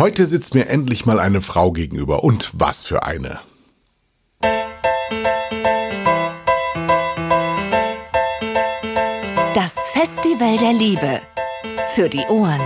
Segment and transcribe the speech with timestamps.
[0.00, 2.24] Heute sitzt mir endlich mal eine Frau gegenüber.
[2.24, 3.40] Und was für eine.
[9.52, 11.20] Das Festival der Liebe.
[11.92, 12.62] Für die Ohren.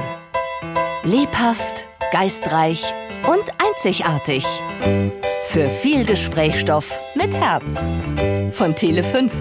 [1.02, 2.84] Lebhaft, geistreich
[3.26, 4.46] und einzigartig.
[5.48, 7.80] Für viel Gesprächsstoff mit Herz.
[8.56, 9.32] Von Tele 5.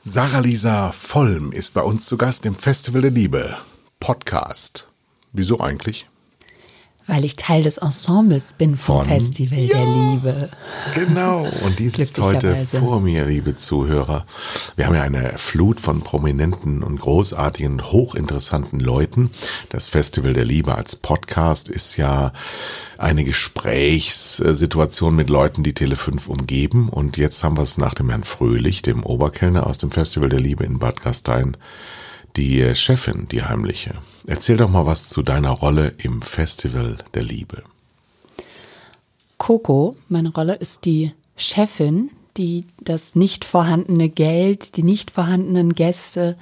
[0.00, 3.58] Sarah Lisa Vollm ist bei uns zu Gast im Festival der Liebe.
[4.06, 4.86] Podcast.
[5.32, 6.06] Wieso eigentlich?
[7.08, 9.78] Weil ich Teil des Ensembles bin vom Von- Festival Ja.
[9.78, 10.48] der Liebe.
[10.94, 14.24] Genau, und die sitzt heute vor mir, liebe Zuhörer.
[14.76, 19.30] Wir haben ja eine Flut von prominenten und großartigen, hochinteressanten Leuten.
[19.70, 22.32] Das Festival der Liebe als Podcast ist ja
[22.98, 26.88] eine Gesprächssituation mit Leuten, die Tele5 umgeben.
[26.88, 30.40] Und jetzt haben wir es nach dem Herrn Fröhlich, dem Oberkellner aus dem Festival der
[30.40, 31.56] Liebe in Bad Gastein,
[32.36, 33.94] die Chefin, die heimliche.
[34.26, 37.62] Erzähl doch mal was zu deiner Rolle im Festival der Liebe.
[39.38, 46.36] Coco, meine Rolle ist die Chefin, die das nicht vorhandene Geld, die nicht vorhandenen Gäste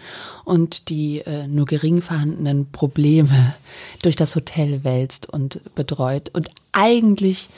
[0.44, 3.54] und die äh, nur gering vorhandenen Probleme
[4.02, 7.48] durch das Hotel wälzt und betreut und eigentlich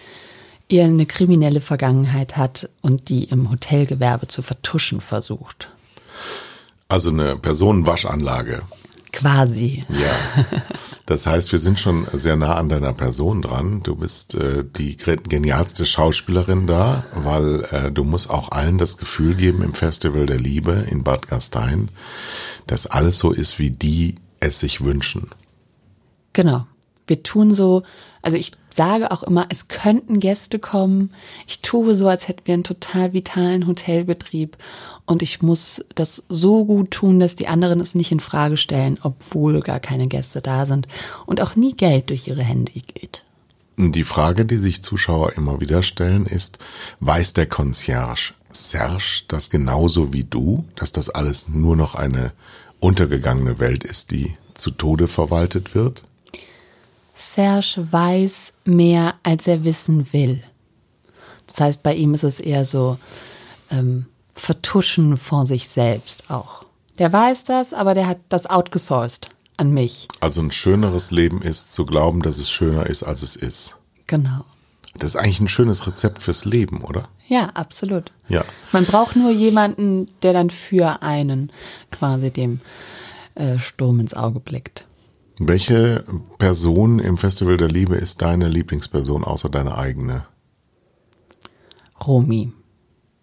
[0.68, 5.70] eher eine kriminelle Vergangenheit hat und die im Hotelgewerbe zu vertuschen versucht.
[6.88, 8.62] Also eine Personenwaschanlage.
[9.12, 9.82] Quasi.
[9.88, 10.44] Ja,
[11.06, 13.82] das heißt, wir sind schon sehr nah an deiner Person dran.
[13.82, 19.34] Du bist äh, die genialste Schauspielerin da, weil äh, du musst auch allen das Gefühl
[19.34, 21.90] geben im Festival der Liebe in Bad Gastein,
[22.66, 25.30] dass alles so ist, wie die es sich wünschen.
[26.34, 26.66] Genau.
[27.06, 27.84] Wir tun so,
[28.26, 31.12] also ich sage auch immer, es könnten Gäste kommen.
[31.46, 34.56] Ich tue so, als hätten wir einen total vitalen Hotelbetrieb.
[35.04, 38.98] Und ich muss das so gut tun, dass die anderen es nicht in Frage stellen,
[39.00, 40.88] obwohl gar keine Gäste da sind
[41.24, 43.22] und auch nie Geld durch ihre Hände geht.
[43.76, 46.58] Die Frage, die sich Zuschauer immer wieder stellen, ist,
[46.98, 52.32] weiß der Concierge Serge das genauso wie du, dass das alles nur noch eine
[52.80, 56.02] untergegangene Welt ist, die zu Tode verwaltet wird?
[57.16, 60.42] Serge weiß mehr, als er wissen will.
[61.46, 62.98] Das heißt, bei ihm ist es eher so
[63.70, 66.64] ähm, Vertuschen vor sich selbst auch.
[66.98, 70.08] Der weiß das, aber der hat das outgesourced an mich.
[70.20, 73.76] Also ein schöneres Leben ist zu glauben, dass es schöner ist, als es ist.
[74.06, 74.44] Genau.
[74.98, 77.08] Das ist eigentlich ein schönes Rezept fürs Leben, oder?
[77.28, 78.12] Ja, absolut.
[78.28, 78.44] Ja.
[78.72, 81.52] Man braucht nur jemanden, der dann für einen
[81.90, 82.60] quasi dem
[83.34, 84.86] äh, Sturm ins Auge blickt.
[85.38, 86.04] Welche
[86.38, 90.24] Person im Festival der Liebe ist deine Lieblingsperson außer deine eigene?
[92.06, 92.52] Romy,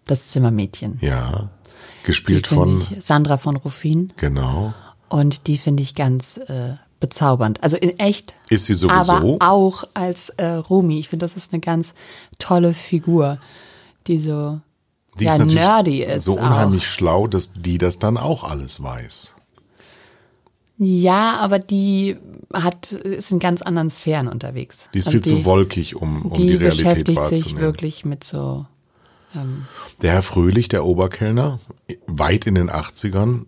[0.06, 0.98] das Zimmermädchen.
[1.00, 1.50] Ja.
[2.04, 4.12] Gespielt von, Sandra von Ruffin.
[4.16, 4.74] genau.
[5.08, 7.62] Und die finde ich ganz äh, bezaubernd.
[7.62, 8.34] Also in echt.
[8.48, 9.36] Ist sie Aber sowieso?
[9.40, 10.98] auch als äh, Romy.
[10.98, 11.94] Ich finde, das ist eine ganz
[12.38, 13.38] tolle Figur,
[14.06, 14.60] die so
[15.18, 16.24] Die ja, ist nerdy ist.
[16.24, 16.42] so auch.
[16.42, 19.33] unheimlich schlau, dass die das dann auch alles weiß.
[20.76, 22.16] Ja, aber die
[22.52, 24.88] hat, ist in ganz anderen Sphären unterwegs.
[24.92, 27.44] Die ist Also viel zu wolkig, um, um die, die Realität beschäftigt wahrzunehmen.
[27.44, 28.66] sich wirklich mit so,
[30.02, 31.60] Der Herr Fröhlich, der Oberkellner,
[32.06, 33.46] weit in den 80ern,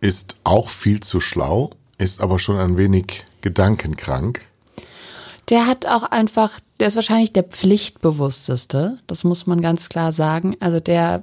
[0.00, 4.40] ist auch viel zu schlau, ist aber schon ein wenig gedankenkrank.
[5.50, 10.56] der hat auch einfach, der ist wahrscheinlich der pflichtbewussteste, das muss man ganz klar sagen.
[10.60, 11.22] Also der,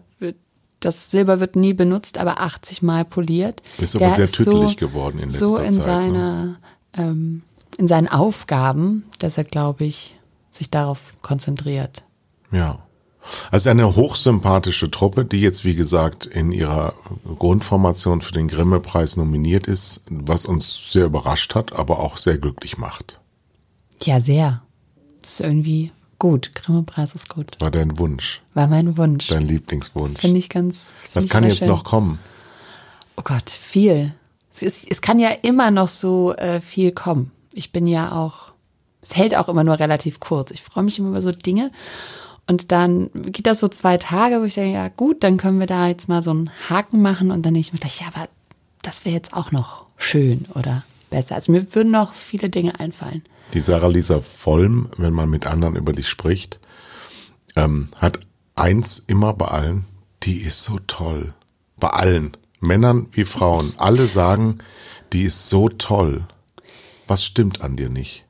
[0.81, 3.61] das Silber wird nie benutzt, aber 80 Mal poliert.
[3.77, 5.83] Ist aber der sehr ist tüttelig geworden in So letzter in Zeit, ne?
[5.83, 6.59] seiner,
[6.97, 7.41] ähm,
[7.77, 10.17] in seinen Aufgaben, dass er, glaube ich,
[10.49, 12.03] sich darauf konzentriert.
[12.51, 12.79] Ja.
[13.51, 16.95] Also eine hochsympathische Truppe, die jetzt, wie gesagt, in ihrer
[17.37, 22.79] Grundformation für den Grimme-Preis nominiert ist, was uns sehr überrascht hat, aber auch sehr glücklich
[22.79, 23.19] macht.
[24.01, 24.63] Ja, sehr.
[25.21, 26.53] Das ist irgendwie gut.
[26.53, 27.57] Grimme-Preis ist gut.
[27.59, 29.27] War dein Wunsch, War mein Wunsch.
[29.27, 30.19] dein Lieblingswunsch.
[30.21, 30.91] Finde ich ganz.
[31.01, 31.67] find Was ich kann jetzt schön.
[31.67, 32.19] noch kommen?
[33.17, 34.13] Oh Gott, viel.
[34.53, 37.31] Es, ist, es kann ja immer noch so äh, viel kommen.
[37.53, 38.53] Ich bin ja auch,
[39.01, 40.51] es hält auch immer nur relativ kurz.
[40.51, 41.71] Ich freue mich immer über so Dinge.
[42.47, 45.67] Und dann geht das so zwei Tage, wo ich denke, ja gut, dann können wir
[45.67, 47.31] da jetzt mal so einen Haken machen.
[47.31, 48.29] Und dann denke ich mir, gleich, ja, aber
[48.83, 51.33] das wäre jetzt auch noch schön oder besser.
[51.33, 53.23] Also mir würden noch viele Dinge einfallen.
[53.53, 56.59] Die Sarah Lisa Vollm, wenn man mit anderen über dich spricht,
[57.55, 58.19] ähm, hat
[58.55, 59.85] eins immer bei allen,
[60.23, 61.33] die ist so toll.
[61.77, 64.59] Bei allen, Männern wie Frauen, alle sagen,
[65.13, 66.23] die ist so toll.
[67.07, 68.23] Was stimmt an dir nicht?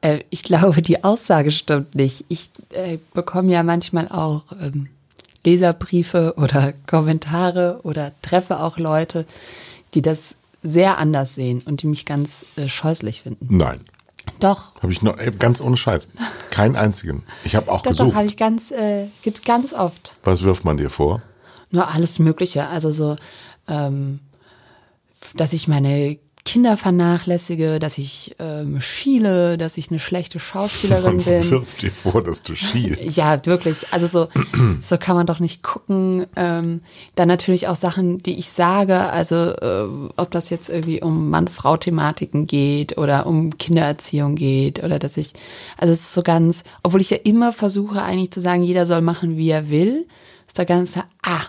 [0.00, 2.24] Äh, ich glaube, die Aussage stimmt nicht.
[2.28, 4.88] Ich äh, bekomme ja manchmal auch ähm,
[5.44, 9.26] Leserbriefe oder Kommentare oder treffe auch Leute,
[9.94, 13.56] die das sehr anders sehen und die mich ganz äh, scheußlich finden.
[13.56, 13.80] Nein.
[14.40, 16.08] Doch, Habe ich noch, ey, ganz ohne Scheiß.
[16.50, 17.22] Keinen einzigen.
[17.44, 18.16] Ich habe auch doch, doch, gesucht.
[18.16, 20.14] habe ich ganz, äh, gibt's ganz oft.
[20.24, 21.22] Was wirft man dir vor?
[21.70, 22.66] Nur alles Mögliche.
[22.66, 23.16] Also so,
[23.68, 24.20] ähm,
[25.34, 31.50] dass ich meine Kinder vernachlässige, dass ich ähm, schiele, dass ich eine schlechte Schauspielerin bin.
[31.50, 33.16] wirft dir vor, dass du schielst.
[33.16, 33.92] Ja, wirklich.
[33.92, 34.28] Also so,
[34.80, 36.26] so kann man doch nicht gucken.
[36.36, 36.80] Ähm,
[37.16, 42.46] dann natürlich auch Sachen, die ich sage, also äh, ob das jetzt irgendwie um Mann-Frau-Thematiken
[42.46, 45.32] geht oder um Kindererziehung geht oder dass ich,
[45.76, 49.00] also es ist so ganz, obwohl ich ja immer versuche eigentlich zu sagen, jeder soll
[49.00, 50.06] machen, wie er will,
[50.46, 51.42] ist da ganz, ah,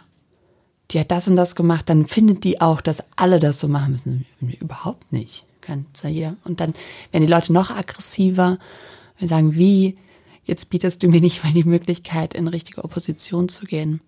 [0.92, 3.94] die hat das und das gemacht, dann findet die auch, dass alle das so machen
[3.94, 4.25] müssen.
[4.60, 5.45] Überhaupt nicht.
[5.62, 6.38] Kann zwar jeder.
[6.45, 6.74] Und dann
[7.12, 8.57] werden die Leute noch aggressiver.
[9.18, 9.98] Wir sagen, wie,
[10.45, 14.00] jetzt bietest du mir nicht mal die Möglichkeit, in richtige Opposition zu gehen.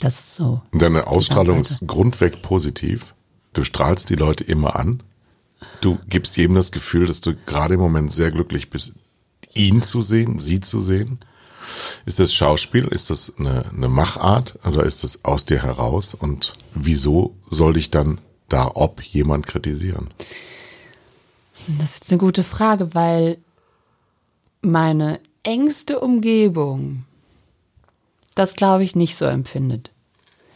[0.00, 0.60] Das ist so.
[0.70, 1.74] Und Deine Ausstrahlung Leute.
[1.74, 3.14] ist grundweg positiv.
[3.52, 5.02] Du strahlst die Leute immer an.
[5.80, 8.94] Du gibst jedem das Gefühl, dass du gerade im Moment sehr glücklich bist,
[9.54, 11.20] ihn zu sehen, sie zu sehen.
[12.06, 12.86] Ist das Schauspiel?
[12.86, 16.14] Ist das eine, eine Machart oder ist das aus dir heraus?
[16.14, 18.18] Und wieso soll dich dann
[18.48, 20.10] da ob jemand kritisieren?
[21.66, 23.38] Das ist jetzt eine gute Frage, weil
[24.62, 27.04] meine engste Umgebung
[28.34, 29.90] das, glaube ich, nicht so empfindet.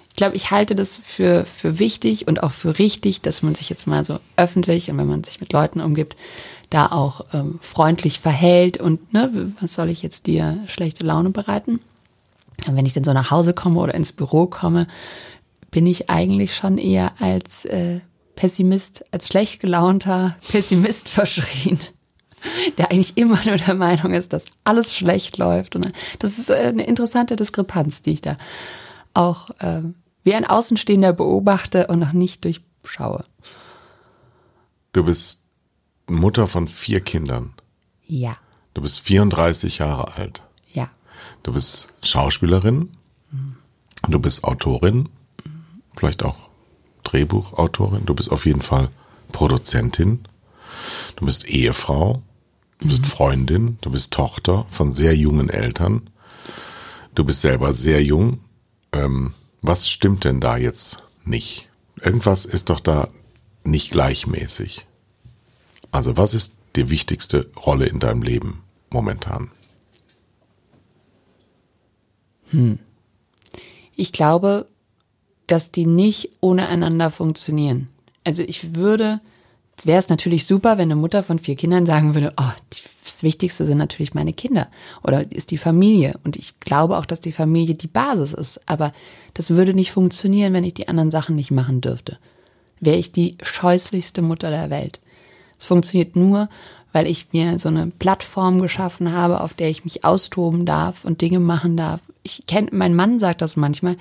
[0.09, 3.69] Ich glaube, ich halte das für, für wichtig und auch für richtig, dass man sich
[3.69, 6.17] jetzt mal so öffentlich und wenn man sich mit Leuten umgibt,
[6.71, 11.81] da auch ähm, freundlich verhält und ne, was soll ich jetzt dir schlechte Laune bereiten?
[12.67, 14.87] Und wenn ich dann so nach Hause komme oder ins Büro komme,
[15.71, 18.01] bin ich eigentlich schon eher als äh,
[18.37, 21.79] Pessimist, als schlecht gelaunter Pessimist verschrien,
[22.79, 25.77] der eigentlich immer nur der Meinung ist, dass alles schlecht läuft.
[25.77, 28.37] Und das ist äh, eine interessante Diskrepanz, die ich da
[29.15, 29.83] auch äh,
[30.25, 33.25] wie ein Außenstehender beobachte und noch nicht durchschaue.
[34.93, 35.44] Du bist
[36.09, 37.53] Mutter von vier Kindern.
[38.07, 38.35] Ja,
[38.75, 40.43] Du bist 34 Jahre alt.
[40.73, 40.91] ja,
[41.45, 42.91] Du bist Schauspielerin.
[44.09, 45.09] Du bist Autorin.
[45.97, 46.37] Vielleicht auch
[47.05, 48.05] Drehbuchautorin.
[48.05, 48.91] Du bist auf jeden Fall
[49.33, 50.25] Produzentin.
[51.17, 52.23] Du bist Ehefrau.
[52.81, 53.79] Du bist Freundin.
[53.81, 56.11] Du bist Tochter von sehr jungen Eltern.
[57.15, 58.41] Du bist selber sehr jung.
[58.93, 61.69] Ähm, was stimmt denn da jetzt nicht?
[62.03, 63.09] Irgendwas ist doch da
[63.63, 64.85] nicht gleichmäßig.
[65.95, 69.53] Also was ist die wichtigste Rolle in deinem Leben momentan?
[73.95, 74.67] Ich glaube,
[75.47, 77.91] dass die nicht ohne einander funktionieren.
[78.25, 79.21] Also ich würde,
[79.85, 83.65] wäre es natürlich super, wenn eine Mutter von vier Kindern sagen würde, oh, das Wichtigste
[83.65, 84.69] sind natürlich meine Kinder
[85.05, 86.19] oder ist die Familie.
[86.25, 88.61] Und ich glaube auch, dass die Familie die Basis ist.
[88.67, 88.91] Aber
[89.35, 92.19] das würde nicht funktionieren, wenn ich die anderen Sachen nicht machen dürfte.
[92.81, 94.99] Wäre ich die scheußlichste Mutter der Welt.
[95.59, 96.49] Es funktioniert nur,
[96.93, 101.21] weil ich mir so eine Plattform geschaffen habe, auf der ich mich austoben darf und
[101.21, 102.01] Dinge machen darf.
[102.23, 103.97] Ich kenne, mein Mann sagt das manchmal.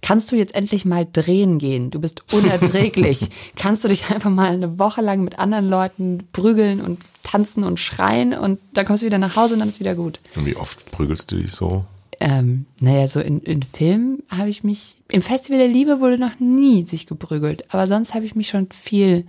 [0.00, 1.90] Kannst du jetzt endlich mal drehen gehen?
[1.90, 3.30] Du bist unerträglich.
[3.56, 7.78] Kannst du dich einfach mal eine Woche lang mit anderen Leuten prügeln und tanzen und
[7.78, 10.20] schreien und dann kommst du wieder nach Hause und dann ist wieder gut.
[10.34, 11.84] Und wie oft prügelst du dich so?
[12.20, 16.40] Ähm, naja, so in, in Filmen habe ich mich, im Festival der Liebe wurde noch
[16.40, 19.24] nie sich geprügelt, aber sonst habe ich mich schon viel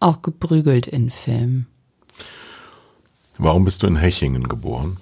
[0.00, 1.66] auch geprügelt in Filmen.
[3.38, 4.98] Warum bist du in Hechingen geboren?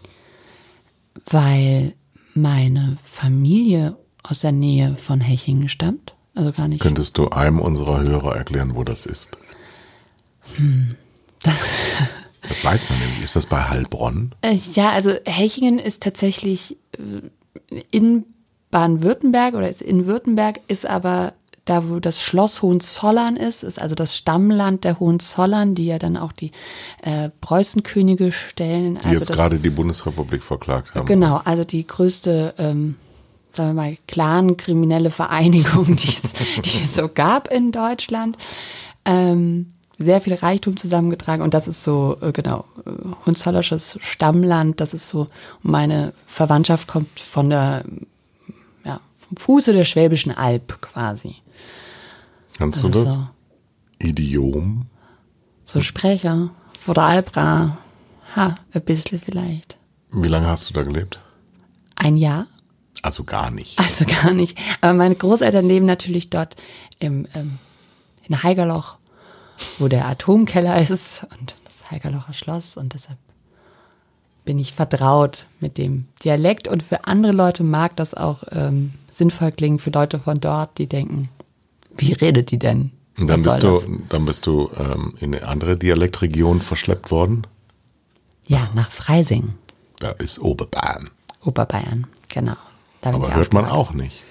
[1.31, 1.95] weil
[2.35, 6.14] meine Familie aus der Nähe von Hechingen stammt.
[6.35, 6.81] Also gar nicht.
[6.81, 9.37] Könntest du einem unserer Hörer erklären, wo das ist?
[12.49, 13.23] Das weiß man nämlich.
[13.25, 14.35] Ist das bei Heilbronn?
[14.40, 18.25] Äh, Ja, also Hechingen ist tatsächlich äh, in
[18.71, 21.35] Baden-Württemberg oder ist in Württemberg, ist aber
[21.69, 26.17] da, wo das Schloss Hohenzollern ist, ist also das Stammland der Hohenzollern, die ja dann
[26.17, 26.53] auch die
[27.03, 28.97] äh, Preußenkönige stellen.
[28.97, 31.07] Die also jetzt das- gerade die Bundesrepublik verklagt haben.
[31.07, 32.97] Genau, also die größte, ähm,
[33.51, 36.23] sagen wir mal, clan-kriminelle Vereinigung, die es,
[36.65, 38.37] die es so gab in Deutschland.
[39.05, 42.91] Ähm, sehr viel Reichtum zusammengetragen und das ist so, äh, genau, äh,
[43.27, 45.27] Hohenzollersches Stammland, das ist so,
[45.63, 47.85] meine Verwandtschaft kommt von der,
[48.85, 51.35] ja, vom Fuße der Schwäbischen Alb quasi.
[52.59, 53.15] Kannst du ist das?
[53.15, 53.29] so,
[54.00, 54.87] Idiom?
[55.65, 57.79] so Sprecher vor der Albra,
[58.35, 59.79] ha, ein bisschen vielleicht.
[60.11, 61.21] Wie lange hast du da gelebt?
[61.95, 62.47] Ein Jahr.
[63.03, 63.79] Also gar nicht.
[63.79, 64.59] Also gar nicht.
[64.81, 66.57] Aber meine Großeltern leben natürlich dort
[66.99, 67.59] im ähm,
[68.29, 68.97] in Heigerloch,
[69.79, 73.19] wo der Atomkeller ist und das Heigerlocher Schloss und deshalb
[74.45, 79.53] bin ich vertraut mit dem Dialekt und für andere Leute mag das auch ähm, sinnvoll
[79.53, 81.29] klingen, für Leute von dort, die denken,
[81.99, 82.93] wie redet die denn?
[83.19, 87.47] Und dann bist du, dann bist du ähm, in eine andere Dialektregion verschleppt worden.
[88.47, 89.55] Ja, nach Freising,
[89.99, 91.11] Da ist Oberbayern.
[91.45, 92.57] Oberbayern, genau.
[93.00, 94.23] Da Aber hört man auch nicht.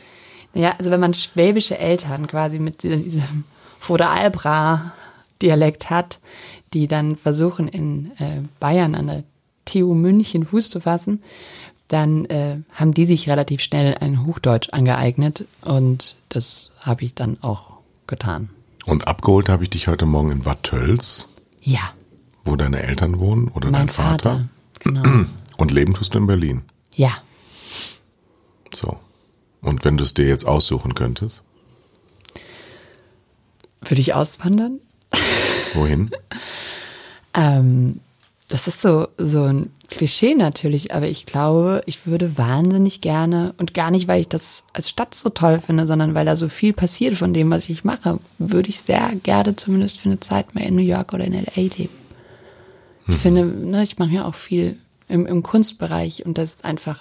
[0.53, 3.43] Ja, also wenn man schwäbische Eltern quasi mit diesem,
[3.79, 6.19] Vorderalbra-Dialekt hat,
[6.73, 9.23] die dann versuchen in äh, Bayern an der
[9.65, 11.23] TU München Fuß zu fassen,
[11.87, 17.37] dann äh, haben die sich relativ schnell ein Hochdeutsch angeeignet und das habe ich dann
[17.41, 17.77] auch
[18.07, 18.49] getan.
[18.85, 21.27] Und abgeholt habe ich dich heute Morgen in Bad Tölz,
[21.61, 21.91] Ja,
[22.45, 24.29] wo deine Eltern wohnen oder mein dein Vater.
[24.31, 24.49] Vater.
[24.79, 25.03] Genau.
[25.57, 26.61] Und leben tust du in Berlin.
[26.95, 27.11] Ja,
[28.73, 28.97] So.
[29.61, 31.43] Und wenn du es dir jetzt aussuchen könntest,
[33.81, 34.79] würde ich auswandern?
[35.73, 36.11] wohin?
[37.33, 37.99] Ähm,
[38.47, 43.73] das ist so, so ein Klischee natürlich, aber ich glaube, ich würde wahnsinnig gerne und
[43.73, 46.71] gar nicht, weil ich das als Stadt so toll finde, sondern weil da so viel
[46.73, 50.61] passiert von dem, was ich mache, würde ich sehr gerne zumindest für eine Zeit mal
[50.63, 51.89] in New York oder in LA leben.
[53.09, 54.77] Ich finde, ne, ich mache ja auch viel
[55.07, 56.99] im, im Kunstbereich und da ist einfach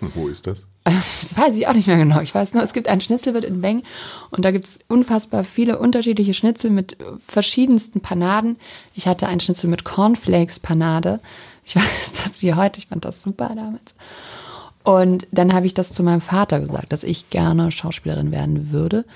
[0.00, 0.66] Wo ist das?
[0.84, 2.20] Das weiß ich auch nicht mehr genau.
[2.20, 3.82] Ich weiß nur, es gibt einen Schnitzelwirt in Weng
[4.30, 8.58] und da gibt es unfassbar viele unterschiedliche Schnitzel mit verschiedensten Panaden.
[8.94, 11.20] Ich hatte einen Schnitzel mit Cornflakes-Panade.
[11.64, 13.94] Ich weiß das wie heute, ich fand das super damals.
[14.82, 19.06] Und dann habe ich das zu meinem Vater gesagt, dass ich gerne Schauspielerin werden würde.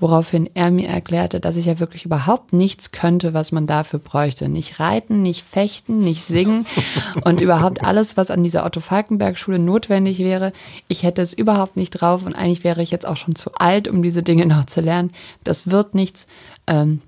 [0.00, 4.48] Woraufhin er mir erklärte, dass ich ja wirklich überhaupt nichts könnte, was man dafür bräuchte.
[4.48, 6.66] Nicht reiten, nicht fechten, nicht singen
[7.24, 10.52] und überhaupt alles, was an dieser Otto-Falkenberg-Schule notwendig wäre.
[10.88, 13.88] Ich hätte es überhaupt nicht drauf und eigentlich wäre ich jetzt auch schon zu alt,
[13.88, 15.12] um diese Dinge noch zu lernen.
[15.44, 16.26] Das wird nichts.
[16.66, 17.02] Ähm,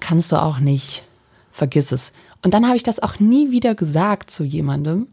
[0.00, 1.04] kannst du auch nicht.
[1.52, 2.12] Vergiss es.
[2.42, 5.06] Und dann habe ich das auch nie wieder gesagt zu jemandem,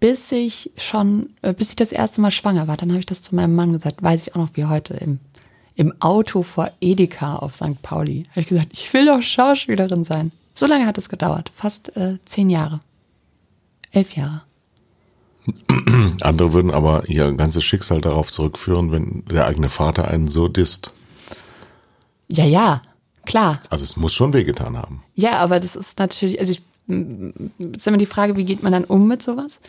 [0.00, 2.76] bis ich schon, äh, bis ich das erste Mal schwanger war.
[2.76, 5.20] Dann habe ich das zu meinem Mann gesagt, weiß ich auch noch wie heute im,
[5.74, 7.80] im Auto vor Edeka auf St.
[7.82, 8.24] Pauli.
[8.30, 10.30] Habe ich gesagt, ich will doch Schauspielerin sein.
[10.54, 12.80] So lange hat es gedauert, fast äh, zehn Jahre.
[13.90, 14.42] Elf Jahre.
[16.20, 20.94] Andere würden aber ihr ganzes Schicksal darauf zurückführen, wenn der eigene Vater einen so disst.
[22.30, 22.82] Ja, ja,
[23.24, 23.60] klar.
[23.70, 25.02] Also es muss schon wehgetan haben.
[25.14, 28.62] Ja, aber das ist natürlich, also ich, m- m- ist immer die Frage, wie geht
[28.62, 29.60] man dann um mit sowas?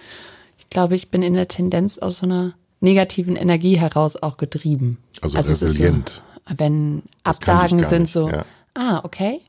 [0.58, 4.98] Ich glaube, ich bin in der Tendenz aus so einer negativen Energie heraus auch getrieben.
[5.22, 6.22] Also ist resilient.
[6.48, 8.46] So, wenn Das Absagen sind so, ja.
[8.76, 9.42] ah, okay,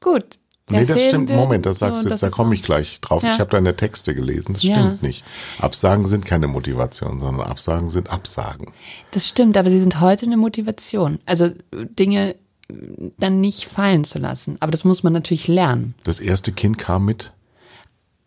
[0.00, 0.38] gut.
[0.70, 1.28] Nee, das stimmt.
[1.28, 2.54] Moment, das so sagst und du jetzt, da komme so.
[2.54, 3.22] ich gleich drauf.
[3.22, 3.34] Ja.
[3.34, 4.54] Ich habe deine Texte gelesen.
[4.54, 4.74] Das Ja.
[4.76, 5.22] stimmt nicht.
[5.58, 8.72] Absagen sind keine Motivation, sondern Absagen sind Absagen.
[9.10, 11.20] Das stimmt, aber sie sind heute eine Motivation.
[11.26, 12.36] Also Dinge
[12.68, 12.74] äh,
[13.18, 14.56] dann nicht fallen zu lassen.
[14.60, 15.94] Aber das muss man natürlich lernen.
[16.04, 17.32] Das erste Kind kam mit,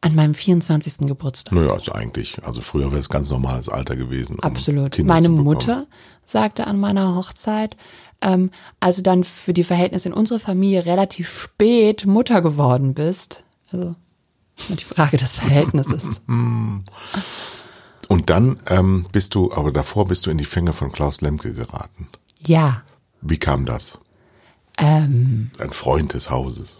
[0.02, 1.08] An meinem 24.
[1.08, 1.54] Geburtstag.
[1.54, 4.36] naja, also eigentlich, also früher wäre es ganz normales Alter gewesen.
[4.36, 4.92] um Absolut.
[4.92, 5.30] Kinder Meine.
[5.30, 5.88] Mutter
[6.26, 7.76] sagte an meiner Hochzeit,
[8.22, 13.44] ähm, also dann für die Verhältnisse in unserer Familie relativ spät Mutter geworden bist.
[13.72, 13.96] Also
[14.70, 16.22] Die Frage des Verhältnisses.
[18.10, 21.54] Und dann ähm, bist du, aber davor bist du in die Fänge von Klaus Lemke
[21.54, 22.08] geraten.
[22.46, 22.84] Ja.
[23.22, 24.00] Wie kam das?
[24.78, 26.78] Ähm, Ein Freund des Hauses.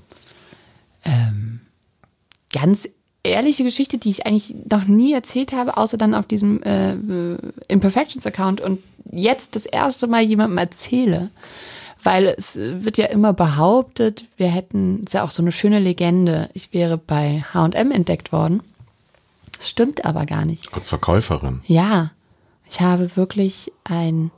[2.54, 2.88] ganz
[3.24, 6.94] ehrliche Geschichte, die ich eigentlich noch nie erzählt habe, außer dann auf diesem äh,
[7.68, 8.82] Imperfections-Account und
[9.12, 11.30] jetzt das erste Mal jemandem erzähle.
[12.04, 15.80] Weil es äh, wird ja immer behauptet, wir hätten, ist ja auch so eine schöne
[15.80, 18.64] Legende, ich wäre bei HM entdeckt worden.
[19.58, 20.74] Das stimmt aber gar nicht.
[20.74, 21.62] Als Verkäuferin.
[21.66, 22.12] Ja,
[22.70, 24.32] ich habe wirklich ein.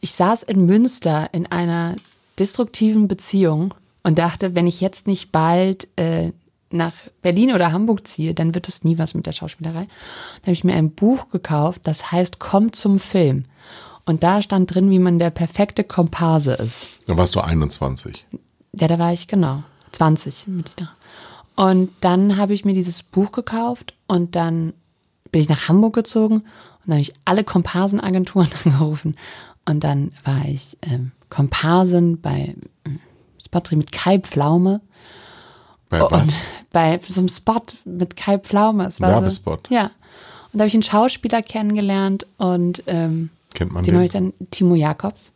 [0.00, 1.96] Ich saß in Münster in einer
[2.38, 6.32] destruktiven Beziehung und dachte, wenn ich jetzt nicht bald äh,
[6.70, 9.86] nach Berlin oder Hamburg ziehe, dann wird es nie was mit der Schauspielerei.
[10.40, 13.44] Da habe ich mir ein Buch gekauft, das heißt Komm zum Film.
[14.04, 16.86] Und da stand drin, wie man der perfekte Komparse ist.
[17.06, 18.24] Da warst du 21.
[18.72, 20.90] Ja, da war ich genau 20 mit da.
[21.56, 24.72] Und dann habe ich mir dieses Buch gekauft und dann
[25.30, 26.44] bin ich nach Hamburg gezogen und
[26.86, 29.16] dann habe ich alle Komparsenagenturen angerufen
[29.66, 32.54] und dann war ich ähm, Komparsin bei
[32.86, 33.00] ähm,
[33.44, 34.80] Spotry mit Kai Pflaume
[35.88, 36.32] Bei und was?
[36.72, 38.86] bei so einem Spot mit Kai Pflaume.
[38.86, 39.66] Es war Werbespot.
[39.68, 39.84] So, ja.
[40.52, 43.94] Und da habe ich einen Schauspieler kennengelernt und ähm, Kennt man den den?
[43.96, 45.32] habe ich dann Timo Jakobs.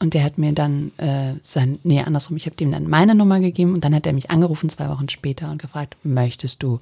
[0.00, 3.38] Und der hat mir dann äh, sein, nee, andersrum, ich habe dem dann meine Nummer
[3.38, 6.78] gegeben und dann hat er mich angerufen zwei Wochen später und gefragt, möchtest du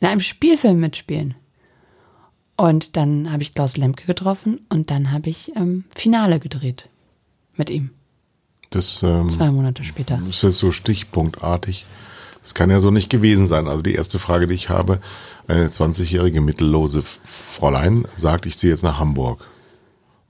[0.00, 1.34] in einem Spielfilm mitspielen?
[2.56, 6.88] Und dann habe ich Klaus Lemke getroffen und dann habe ich ähm, Finale gedreht
[7.56, 7.90] mit ihm,
[8.70, 10.20] Das ähm, zwei Monate später.
[10.28, 11.84] ist jetzt so stichpunktartig.
[12.44, 13.66] Das kann ja so nicht gewesen sein.
[13.66, 15.00] Also die erste Frage, die ich habe,
[15.48, 19.44] eine 20-jährige mittellose Fräulein sagt, ich ziehe jetzt nach Hamburg.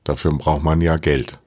[0.05, 1.41] Dafür braucht man ja Geld.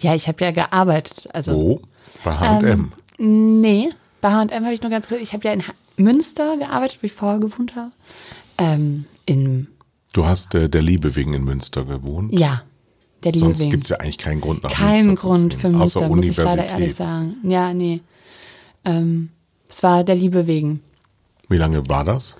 [0.00, 1.28] Ja, ich habe ja gearbeitet.
[1.32, 1.80] Also Wo?
[2.24, 2.92] Bei H&M.
[3.18, 6.98] Nee, bei H&M habe ich nur ganz kurz, ich habe ja in Ha- Münster gearbeitet,
[7.02, 7.90] wo ich vorher gewohnt habe.
[8.58, 9.68] Ähm, in,
[10.14, 12.32] Du hast äh, der Liebe wegen in Münster gewohnt.
[12.32, 12.62] ja,
[13.22, 13.70] der Liebe Sonst wegen.
[13.70, 16.24] gibt's ja eigentlich keinen Grund nach Keinen Münster Grund zu für ziehen, Münster, außer muss
[16.24, 17.34] ich leider ehrlich sagen.
[17.42, 18.00] Ja, nee.
[18.86, 19.30] Ähm,
[19.68, 20.82] es war der Liebe wegen.
[21.48, 22.36] Wie lange war das?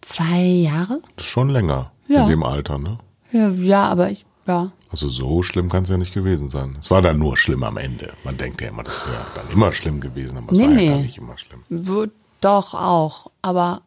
[0.00, 1.00] Zwei Jahre?
[1.16, 2.22] Das ist schon länger Ja.
[2.22, 2.98] in dem Alter, ne?
[3.32, 4.70] Ja, ja aber ich, ja.
[4.90, 6.76] Also so schlimm kann es ja nicht gewesen sein.
[6.80, 8.12] Es war dann nur schlimm am Ende.
[8.24, 10.86] Man denkt ja immer, das wäre dann immer schlimm gewesen, aber es Nee, war nee.
[10.86, 12.10] ja gar nicht immer schlimm.
[12.40, 13.82] Doch auch, aber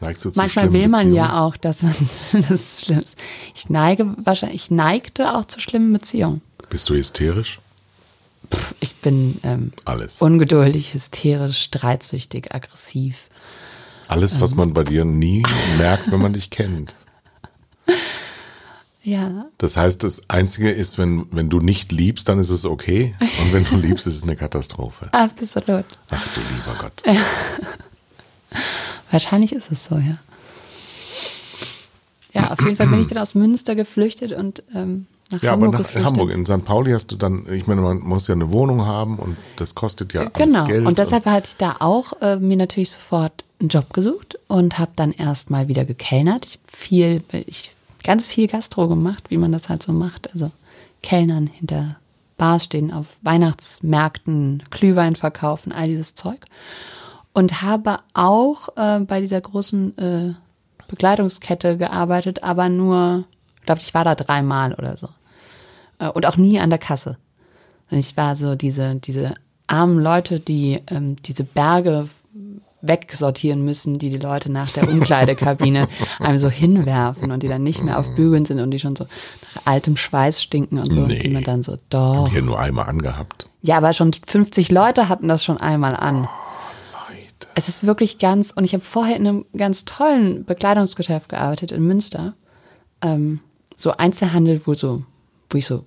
[0.00, 1.14] Neigst du zu manchmal will man Beziehungen?
[1.16, 1.94] ja auch, dass man
[2.48, 3.16] das schlimm ist.
[3.54, 6.40] Ich neige wahrscheinlich, ich neigte auch zu schlimmen Beziehungen.
[6.70, 7.58] Bist du hysterisch?
[8.80, 10.20] Ich bin ähm, Alles.
[10.20, 13.28] ungeduldig, hysterisch, streitsüchtig, aggressiv.
[14.08, 15.42] Alles, was man bei dir nie
[15.78, 16.94] merkt, wenn man dich kennt.
[19.04, 23.16] Ja, Das heißt, das Einzige ist, wenn, wenn du nicht liebst, dann ist es okay.
[23.40, 25.08] Und wenn du liebst, ist es eine Katastrophe.
[25.12, 25.84] absolut.
[26.08, 27.02] Ach du lieber Gott.
[29.10, 30.18] Wahrscheinlich ist es so, ja.
[32.32, 35.74] Ja, auf jeden Fall bin ich dann aus Münster geflüchtet und ähm, nach Ja, Hamburg
[35.74, 36.04] aber nach.
[36.04, 36.64] Hamburg, in St.
[36.64, 40.12] Pauli hast du dann, ich meine, man muss ja eine Wohnung haben und das kostet
[40.12, 40.64] ja alles Genau.
[40.64, 40.86] Geld.
[40.86, 44.92] Und deshalb hatte ich da auch äh, mir natürlich sofort einen Job gesucht und habe
[44.96, 46.46] dann erstmal wieder gekellnert.
[46.46, 50.32] Ich viel, ich ganz viel Gastro gemacht, wie man das halt so macht.
[50.32, 50.50] Also
[51.02, 51.96] Kellnern hinter
[52.36, 56.44] Bars stehen, auf Weihnachtsmärkten, Glühwein verkaufen, all dieses Zeug.
[57.32, 60.34] Und habe auch äh, bei dieser großen äh,
[60.88, 63.24] Bekleidungskette gearbeitet, aber nur,
[63.60, 65.08] ich glaube, ich war da dreimal oder so.
[66.02, 67.16] Äh, und auch nie an der Kasse.
[67.90, 69.34] Und ich war so diese, diese
[69.66, 72.08] armen Leute, die ähm, diese Berge
[72.84, 75.86] wegsortieren müssen, die die Leute nach der Umkleidekabine
[76.18, 79.04] einem so hinwerfen und die dann nicht mehr auf Bügeln sind und die schon so
[79.54, 80.98] nach altem Schweiß stinken und so.
[80.98, 81.14] Nee.
[81.14, 82.28] Und die man dann so, doch.
[82.28, 83.48] Hier nur einmal angehabt.
[83.62, 86.22] Ja, aber schon 50 Leute hatten das schon einmal an.
[86.22, 87.46] Leute.
[87.54, 91.86] Es ist wirklich ganz, und ich habe vorher in einem ganz tollen Bekleidungsgeschäft gearbeitet in
[91.86, 92.34] Münster.
[93.00, 93.38] Ähm,
[93.76, 95.04] so Einzelhandel, wo so,
[95.50, 95.84] wo ich so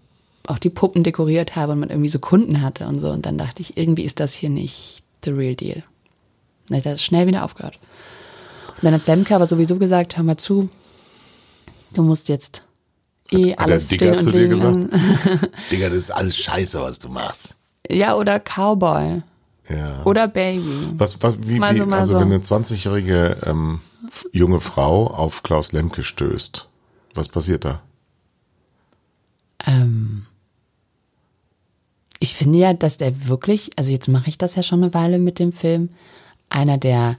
[0.47, 3.09] auch die Puppen dekoriert habe und man irgendwie so Kunden hatte und so.
[3.09, 5.83] Und dann dachte ich, irgendwie ist das hier nicht the real deal.
[6.67, 7.79] Dann habe ich das schnell wieder aufgehört.
[8.77, 10.69] Und dann hat Blemke aber sowieso gesagt, hör mal zu,
[11.93, 12.63] du musst jetzt
[13.31, 14.77] eh Hat alles der Digger und zu dir gesagt?
[15.71, 17.57] Digga, das ist alles scheiße, was du machst.
[17.89, 19.21] Ja, oder Cowboy.
[19.69, 20.03] Ja.
[20.05, 20.89] Oder Baby.
[20.97, 22.19] Was, was, wie, Mal wie, so, also so.
[22.19, 23.79] wenn eine 20-jährige ähm,
[24.31, 26.67] junge Frau auf Klaus Lemke stößt,
[27.15, 27.81] was passiert da?
[29.65, 30.25] Ähm,
[32.19, 35.19] ich finde ja, dass der wirklich, also jetzt mache ich das ja schon eine Weile
[35.19, 35.89] mit dem Film,
[36.49, 37.17] einer der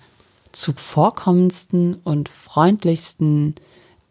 [0.53, 3.55] zuvorkommendsten und freundlichsten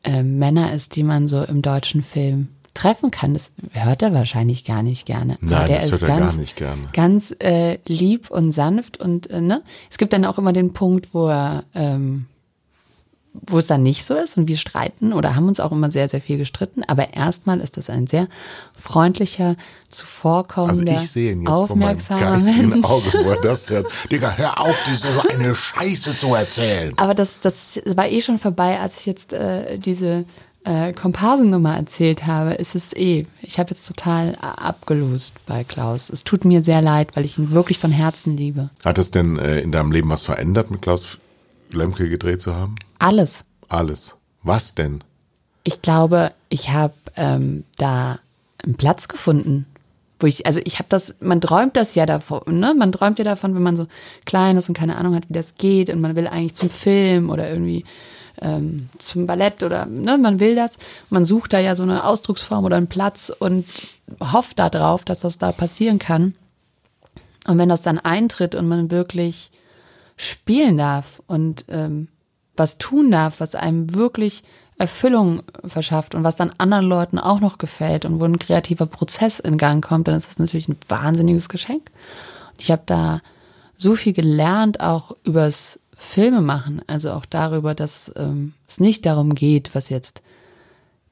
[0.04, 3.34] äh, Männer ist, die man so im deutschen Film treffen kann.
[3.34, 5.38] Das hört er wahrscheinlich gar nicht gerne.
[5.42, 6.82] Nein, der das ist hört er ganz, gar nicht gerne.
[6.94, 9.64] Ganz äh, lieb und sanft und äh, ne.
[9.90, 12.28] Es gibt dann auch immer den Punkt, wo er ähm,
[13.48, 16.10] wo es dann nicht so ist und wir streiten oder haben uns auch immer sehr,
[16.10, 16.84] sehr viel gestritten.
[16.84, 18.28] Aber erstmal ist das ein sehr
[18.76, 19.58] freundlicher, Also
[19.90, 22.86] zuvorkommender, ich sehe ihn jetzt vor meinem aufmerksamer Mensch.
[22.86, 23.88] Auge, wo er das hört.
[24.12, 26.94] Digga, hör auf, diese so eine Scheiße zu erzählen.
[26.98, 30.26] Aber das, das war eh schon vorbei, als ich jetzt äh, diese
[30.66, 32.56] äh, Komparsennummer erzählt habe.
[32.56, 33.26] Ist es eh.
[33.42, 36.10] Ich habe jetzt total abgelost bei Klaus.
[36.10, 38.70] Es tut mir sehr leid, weil ich ihn wirklich von Herzen liebe.
[38.84, 41.20] Hat es denn äh, in deinem Leben was verändert, mit Klaus
[41.76, 42.76] Lemke gedreht zu haben?
[43.00, 43.44] Alles.
[43.68, 44.18] Alles.
[44.44, 45.04] Was denn?
[45.64, 48.20] Ich glaube, ich habe ähm, da
[48.64, 49.66] einen Platz gefunden,
[50.20, 52.74] wo ich, also ich habe das, man träumt das ja davon, ne?
[52.74, 53.88] Man träumt ja davon, wenn man so
[54.26, 57.30] klein ist und keine Ahnung hat, wie das geht und man will eigentlich zum Film
[57.30, 57.84] oder irgendwie
[58.42, 60.78] ähm, zum Ballett oder ne, man will das.
[61.10, 63.66] Man sucht da ja so eine Ausdrucksform oder einen Platz und
[64.22, 66.36] hofft da drauf, dass das da passieren kann.
[67.48, 69.52] Und wenn das dann eintritt und man wirklich
[70.18, 72.08] spielen darf und ähm,
[72.56, 74.44] was tun darf, was einem wirklich
[74.78, 79.40] Erfüllung verschafft und was dann anderen Leuten auch noch gefällt und wo ein kreativer Prozess
[79.40, 81.92] in Gang kommt, dann ist das natürlich ein wahnsinniges Geschenk.
[82.58, 83.22] Ich habe da
[83.78, 89.34] so viel gelernt, auch übers Filme machen, also auch darüber, dass ähm, es nicht darum
[89.34, 90.22] geht, was jetzt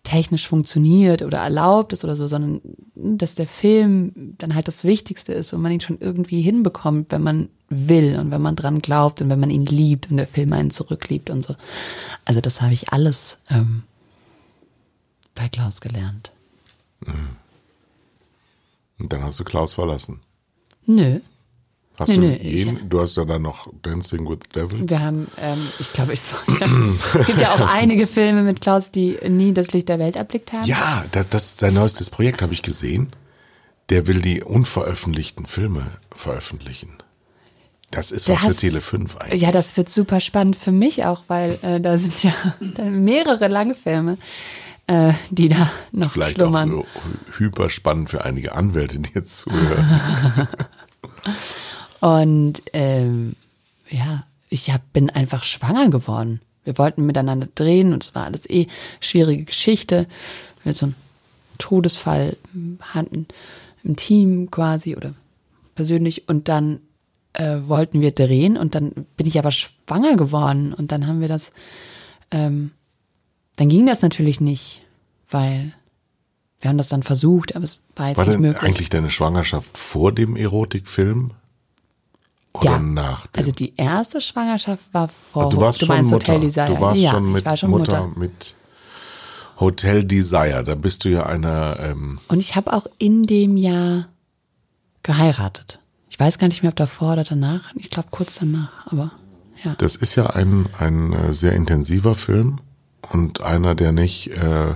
[0.03, 2.61] technisch funktioniert oder erlaubt ist oder so, sondern
[2.93, 7.23] dass der Film dann halt das Wichtigste ist und man ihn schon irgendwie hinbekommt, wenn
[7.23, 10.53] man will und wenn man dran glaubt und wenn man ihn liebt und der Film
[10.53, 11.55] einen zurückliebt und so.
[12.25, 13.83] Also das habe ich alles ähm,
[15.35, 16.31] bei Klaus gelernt.
[18.99, 20.19] Und dann hast du Klaus verlassen.
[20.85, 21.21] Nö.
[21.99, 24.89] Hast Nee, du nee, jeden, du hast ja dann noch Dancing with Devils.
[24.89, 26.21] Wir haben, ähm, ich glaube, ich,
[27.19, 30.53] es gibt ja auch einige Filme mit Klaus, die nie das Licht der Welt erblickt
[30.53, 30.65] haben.
[30.65, 33.09] Ja, das, das ist sein neuestes Projekt, habe ich gesehen.
[33.89, 36.89] Der will die unveröffentlichten Filme veröffentlichen.
[37.91, 39.41] Das ist was für hast- Tele 5 eigentlich.
[39.43, 42.33] Ja, das wird super spannend für mich auch, weil äh, da sind ja
[42.83, 44.17] mehrere Langfilme,
[44.87, 46.73] äh, die da noch Vielleicht schlummern.
[46.73, 50.47] auch hy- hyper spannend für einige Anwälte, die jetzt zuhören.
[52.03, 53.37] Und ähm,
[53.89, 56.41] ja, ich hab, bin einfach schwanger geworden.
[56.65, 58.67] Wir wollten miteinander drehen und es war alles eh
[58.99, 60.07] schwierige Geschichte.
[60.63, 60.95] Wir hatten so einen
[61.59, 62.35] Todesfall
[62.81, 63.25] hatten
[63.85, 65.13] im Team quasi oder
[65.75, 66.81] persönlich und dann
[67.31, 71.29] äh, wollten wir drehen und dann bin ich aber schwanger geworden und dann haben wir
[71.29, 71.53] das,
[72.31, 72.71] ähm,
[73.55, 74.83] dann ging das natürlich nicht,
[75.29, 75.73] weil
[76.59, 78.61] wir haben das dann versucht, aber es war jetzt War nicht denn möglich.
[78.61, 81.31] eigentlich deine Schwangerschaft vor dem Erotikfilm?
[82.53, 82.79] Oder Ja.
[82.79, 83.37] nach dem?
[83.39, 85.45] Also die erste Schwangerschaft war vor.
[85.45, 86.33] Also du warst schon meinst Mutter.
[86.33, 86.67] Hotel Desire.
[86.67, 88.19] Du warst ja, schon mit war schon Mutter, Mutter.
[88.19, 88.55] mit
[89.59, 90.63] Hotel Desire.
[90.63, 94.07] Da bist du ja einer, ähm, Und ich habe auch in dem Jahr
[95.03, 95.79] geheiratet.
[96.09, 97.61] Ich weiß gar nicht mehr, ob davor oder danach.
[97.75, 99.11] Ich glaube kurz danach, aber
[99.63, 99.73] ja.
[99.77, 102.59] das ist ja ein, ein äh, sehr intensiver Film
[103.11, 104.75] und einer, der nicht, äh,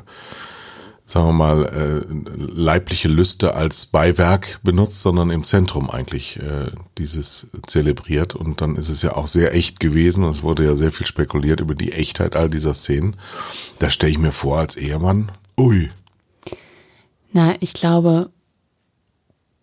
[1.08, 7.48] sagen wir mal, äh, leibliche Lüste als Beiwerk benutzt, sondern im Zentrum eigentlich äh, dieses
[7.66, 8.36] zelebriert.
[8.36, 10.26] Und dann ist es ja auch sehr echt gewesen.
[10.26, 13.16] Es wurde ja sehr viel spekuliert über die Echtheit all dieser Szenen.
[13.80, 15.90] Da stelle ich mir vor als Ehemann, ui,
[17.32, 18.30] Na, ich glaube,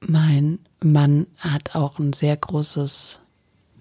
[0.00, 3.20] mein Mann hat auch ein sehr großes,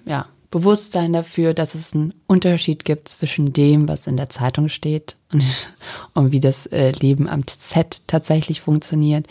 [0.05, 5.17] ja, Bewusstsein dafür, dass es einen Unterschied gibt zwischen dem, was in der Zeitung steht
[5.31, 5.43] und,
[6.13, 9.25] und wie das äh, Leben am Set tatsächlich funktioniert.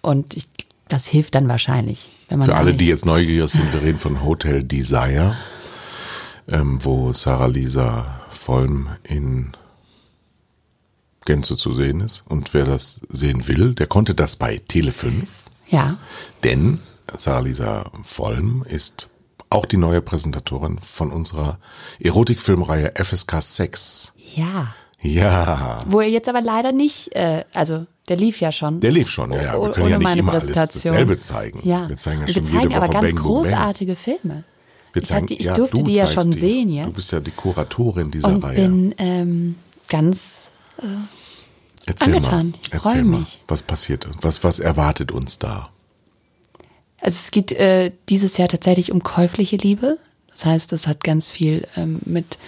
[0.00, 0.46] Und ich,
[0.88, 4.24] das hilft dann wahrscheinlich, wenn man Für alle, die jetzt neugierig sind, wir reden von
[4.24, 5.36] Hotel Desire,
[6.48, 9.52] ähm, wo Sarah Lisa Vollm in
[11.26, 12.24] Gänze zu sehen ist.
[12.26, 15.26] Und wer das sehen will, der konnte das bei Tele5,
[15.68, 15.98] ja,
[16.44, 16.80] denn
[17.14, 19.10] Sarah Lisa Vollm ist
[19.50, 21.58] auch die neue Präsentatorin von unserer
[22.00, 24.12] Erotikfilmreihe FSK Sex.
[24.36, 24.74] ja.
[25.06, 28.80] Ja, Wo er jetzt aber leider nicht, äh, also der lief ja schon.
[28.80, 29.32] der lief schon.
[29.32, 29.62] Ja, ja.
[29.62, 31.60] Wir können ja nicht immer alles dasselbe zeigen.
[31.62, 34.44] Ja, Wir zeigen ja Und schon wir zeigen jede Woche aber ganz Bang großartige Filme.
[34.94, 36.38] Wir ich zeigen, hatte- ich ja, durfte du die ja schon die.
[36.38, 36.94] sehen Du jetzt.
[36.94, 38.54] bist ja die Kuratorin dieser Und Reihe.
[38.54, 39.56] bin ähm,
[39.90, 40.50] ganz
[41.84, 42.50] Erzähl angetan.
[42.52, 42.58] mal.
[42.62, 43.20] Ich Erzähl freu mal.
[43.20, 43.42] mich.
[43.46, 44.08] Was passiert?
[44.22, 45.68] Was, was erwartet uns da?
[47.04, 49.98] Also es geht äh, dieses Jahr tatsächlich um käufliche Liebe.
[50.30, 52.38] Das heißt, es hat ganz viel ähm, mit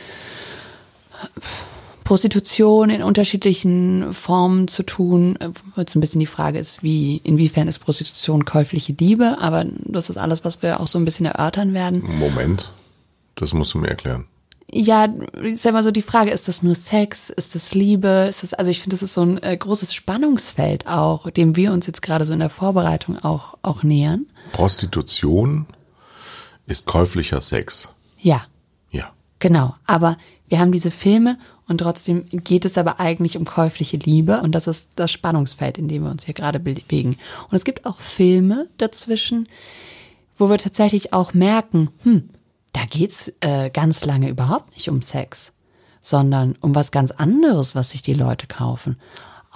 [2.04, 5.36] Prostitution in unterschiedlichen Formen zu tun.
[5.40, 9.36] Äh, Jetzt ein bisschen die Frage ist, wie, inwiefern ist Prostitution käufliche Liebe?
[9.40, 12.02] Aber das ist alles, was wir auch so ein bisschen erörtern werden.
[12.18, 12.72] Moment.
[13.34, 14.24] Das musst du mir erklären.
[14.72, 15.04] ja,
[15.42, 18.54] ist ja immer so die Frage, ist das nur Sex, ist das Liebe, ist das,
[18.54, 22.00] also ich finde, das ist so ein äh, großes Spannungsfeld auch, dem wir uns jetzt
[22.00, 24.24] gerade so in der Vorbereitung auch, auch nähern.
[24.52, 25.66] Prostitution
[26.66, 27.90] ist käuflicher Sex.
[28.18, 28.46] Ja,
[28.90, 29.12] Ja.
[29.38, 29.74] genau.
[29.86, 30.16] Aber
[30.48, 34.66] wir haben diese Filme und trotzdem geht es aber eigentlich um käufliche Liebe und das
[34.66, 37.16] ist das Spannungsfeld, in dem wir uns hier gerade bewegen.
[37.50, 39.48] Und es gibt auch Filme dazwischen,
[40.36, 42.30] wo wir tatsächlich auch merken, hm,
[42.72, 45.52] da geht's äh, ganz lange überhaupt nicht um Sex,
[46.02, 48.96] sondern um was ganz anderes, was sich die Leute kaufen.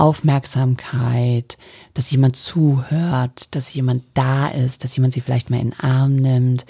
[0.00, 1.58] Aufmerksamkeit,
[1.92, 6.16] dass jemand zuhört, dass jemand da ist, dass jemand sie vielleicht mal in den Arm
[6.16, 6.64] nimmt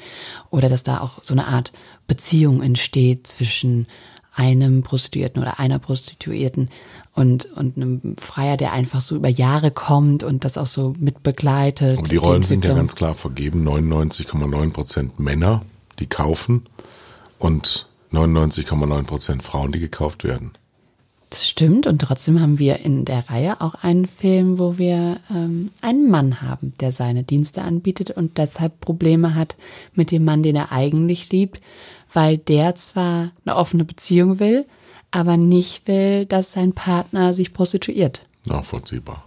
[0.50, 1.72] oder dass da auch so eine Art
[2.08, 3.86] Beziehung entsteht zwischen
[4.34, 6.70] einem Prostituierten oder einer Prostituierten
[7.14, 11.98] und, und einem Freier, der einfach so über Jahre kommt und das auch so mitbegleitet.
[11.98, 13.66] Aber die Rollen sind ja ganz klar vergeben.
[13.66, 15.62] 99,9 Prozent Männer,
[16.00, 16.66] die kaufen
[17.38, 20.52] und 99,9 Prozent Frauen, die gekauft werden.
[21.30, 25.70] Das stimmt und trotzdem haben wir in der Reihe auch einen Film, wo wir ähm,
[25.80, 29.54] einen Mann haben, der seine Dienste anbietet und deshalb Probleme hat
[29.94, 31.60] mit dem Mann, den er eigentlich liebt,
[32.12, 34.66] weil der zwar eine offene Beziehung will,
[35.12, 38.24] aber nicht will, dass sein Partner sich prostituiert.
[38.46, 39.24] Nachvollziehbar.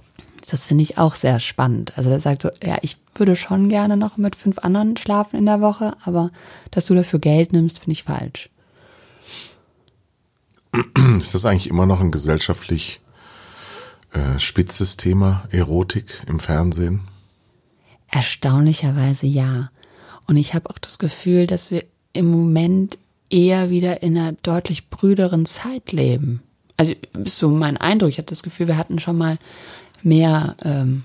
[0.50, 1.98] Das finde ich auch sehr spannend.
[1.98, 5.46] Also der sagt so, ja, ich würde schon gerne noch mit fünf anderen schlafen in
[5.46, 6.32] der Woche, aber
[6.70, 8.50] dass du dafür Geld nimmst, finde ich falsch.
[11.20, 13.00] Ist das eigentlich immer noch ein gesellschaftlich
[14.12, 17.02] äh, spitzes Thema, Erotik im Fernsehen?
[18.10, 19.72] Erstaunlicherweise ja.
[20.28, 21.84] Und ich habe auch das Gefühl, dass wir
[22.14, 22.98] im Moment
[23.30, 26.42] eher wieder in einer deutlich brüderen Zeit leben.
[26.78, 26.94] Also
[27.26, 28.10] so mein Eindruck.
[28.10, 29.38] Ich hatte das Gefühl, wir hatten schon mal
[30.02, 31.04] mehr ähm,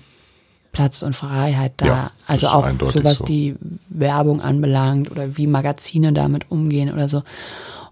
[0.71, 1.85] Platz und Freiheit da.
[1.85, 3.25] Ja, also auch so was so.
[3.25, 3.55] die
[3.89, 7.23] Werbung anbelangt oder wie Magazine damit umgehen oder so.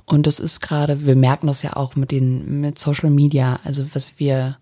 [0.07, 3.85] Und das ist gerade, wir merken das ja auch mit den mit Social Media, also
[3.93, 4.57] was wir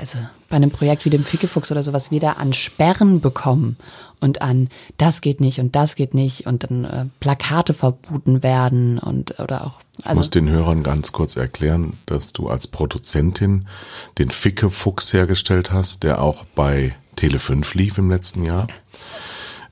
[0.00, 3.76] also bei einem Projekt wie dem Fickefuchs oder so, was wir da an Sperren bekommen
[4.20, 8.98] und an das geht nicht und das geht nicht und dann äh, Plakate verboten werden
[8.98, 13.66] und oder auch Ich also muss den Hörern ganz kurz erklären, dass du als Produzentin
[14.18, 18.66] den Ficke Fuchs hergestellt hast, der auch bei Tele 5 lief im letzten Jahr.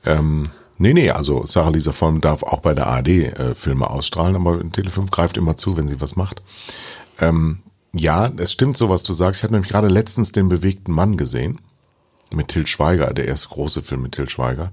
[0.04, 0.50] Ähm,
[0.81, 4.61] nee, nee, also Sarah Lisa Vollm darf auch bei der ARD äh, Filme ausstrahlen, aber
[4.73, 6.43] Tele 5 greift immer zu, wenn sie was macht.
[7.21, 7.61] Ähm,
[7.93, 9.40] ja, es stimmt so, was du sagst.
[9.40, 11.61] Ich habe nämlich gerade letztens den bewegten Mann gesehen
[12.33, 14.73] mit Till Schweiger, der erste große Film mit Till Schweiger.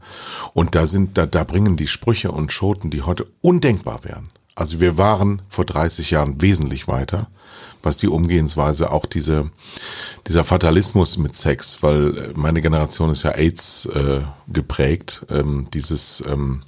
[0.54, 4.30] Und da sind, da, da bringen die Sprüche und Schoten, die heute undenkbar wären.
[4.56, 7.30] Also wir waren vor 30 Jahren wesentlich weiter,
[7.88, 9.50] was die Umgehensweise, auch diese,
[10.28, 16.64] dieser Fatalismus mit Sex, weil meine Generation ist ja AIDS äh, geprägt, ähm, dieses ähm,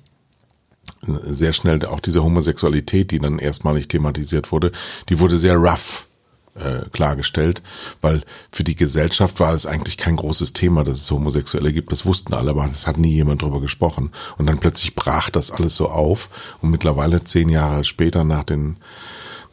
[1.01, 4.71] sehr schnell auch diese Homosexualität, die dann erstmalig thematisiert wurde,
[5.09, 6.07] die wurde sehr rough
[6.55, 7.61] äh, klargestellt,
[8.01, 11.91] weil für die Gesellschaft war es eigentlich kein großes Thema, dass es Homosexuelle gibt.
[11.91, 14.11] Das wussten alle, aber es hat nie jemand drüber gesprochen.
[14.37, 16.29] Und dann plötzlich brach das alles so auf.
[16.61, 18.77] Und mittlerweile zehn Jahre später nach den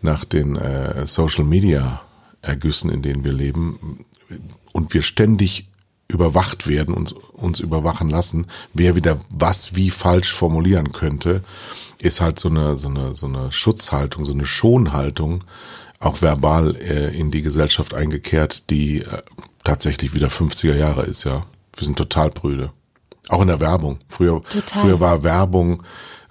[0.03, 2.03] nach den äh, Social Media
[2.43, 4.05] Ergüssen, in denen wir leben,
[4.73, 5.69] und wir ständig
[6.09, 11.43] überwacht werden und uns überwachen lassen, wer wieder was wie falsch formulieren könnte,
[11.99, 15.43] ist halt so eine so eine so eine Schutzhaltung, so eine Schonhaltung,
[15.99, 19.23] auch verbal äh, in die Gesellschaft eingekehrt, die äh,
[19.65, 21.45] tatsächlich wieder 50er Jahre ist, ja.
[21.75, 22.71] Wir sind total prüde.
[23.29, 23.99] Auch in der Werbung.
[24.09, 24.83] Früher, Total.
[24.83, 25.83] früher war Werbung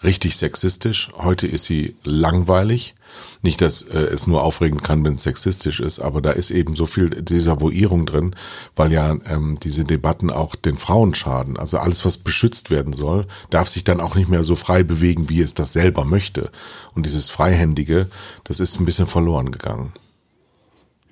[0.04, 1.12] richtig sexistisch.
[1.17, 2.95] Heute ist sie langweilig.
[3.41, 6.75] Nicht, dass äh, es nur aufregend kann, wenn es sexistisch ist, aber da ist eben
[6.75, 8.36] so viel Desavouierung drin,
[8.75, 11.58] weil ja ähm, diese Debatten auch den Frauen schaden.
[11.58, 15.30] Also alles, was beschützt werden soll, darf sich dann auch nicht mehr so frei bewegen,
[15.30, 16.49] wie es das selber möchte.
[16.93, 18.10] Und dieses Freihändige,
[18.43, 19.93] das ist ein bisschen verloren gegangen.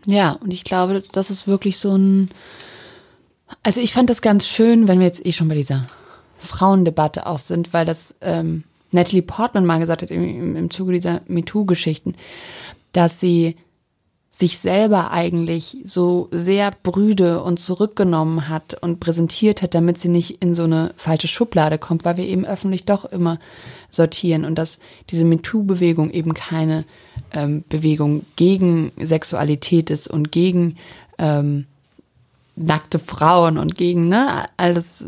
[0.05, 2.29] Ja, und ich glaube, das ist wirklich so ein.
[3.61, 5.85] Also ich fand das ganz schön, wenn wir jetzt eh schon bei dieser
[6.37, 8.63] Frauendebatte auch sind, weil das ähm,
[8.93, 12.15] Natalie Portman mal gesagt hat im, im, Zuge dieser MeToo-Geschichten,
[12.91, 13.55] dass sie
[14.35, 20.41] sich selber eigentlich so sehr brüde und zurückgenommen hat und präsentiert hat, damit sie nicht
[20.41, 23.37] in so eine falsche Schublade kommt, weil wir eben öffentlich doch immer
[23.91, 24.79] sortieren und dass
[25.11, 26.83] diese MeToo-Bewegung eben keine
[27.31, 30.77] ähm, Bewegung gegen Sexualität ist und gegen
[31.19, 31.67] ähm,
[32.55, 35.07] nackte Frauen und gegen ne, alles,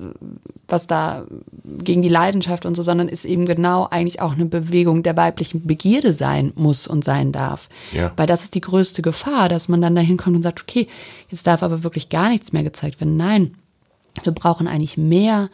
[0.67, 1.25] was da
[1.63, 5.67] gegen die Leidenschaft und so, sondern ist eben genau eigentlich auch eine Bewegung der weiblichen
[5.67, 7.69] Begierde sein muss und sein darf.
[7.91, 8.12] Ja.
[8.17, 10.88] Weil das ist die größte Gefahr, dass man dann dahin kommt und sagt, okay,
[11.29, 13.17] jetzt darf aber wirklich gar nichts mehr gezeigt werden.
[13.17, 13.55] Nein,
[14.23, 15.49] wir brauchen eigentlich mehr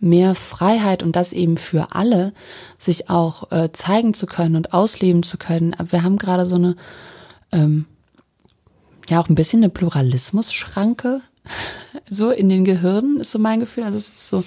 [0.00, 2.34] mehr Freiheit und das eben für alle,
[2.76, 5.72] sich auch äh, zeigen zu können und ausleben zu können.
[5.72, 6.76] Aber wir haben gerade so eine,
[7.52, 7.86] ähm,
[9.08, 11.22] ja auch ein bisschen eine Pluralismus-Schranke
[12.08, 13.84] so in den Gehirnen, ist so mein Gefühl.
[13.84, 14.44] Also es ist so,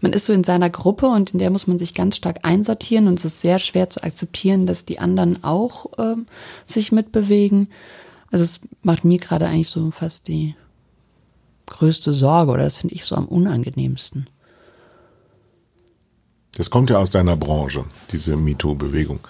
[0.00, 3.08] man ist so in seiner Gruppe und in der muss man sich ganz stark einsortieren
[3.08, 6.26] und es ist sehr schwer zu akzeptieren, dass die anderen auch ähm,
[6.66, 7.68] sich mitbewegen.
[8.30, 10.54] Also es macht mir gerade eigentlich so fast die
[11.66, 14.26] größte Sorge oder das finde ich so am unangenehmsten.
[16.54, 19.20] Das kommt ja aus deiner Branche, diese MeToo-Bewegung.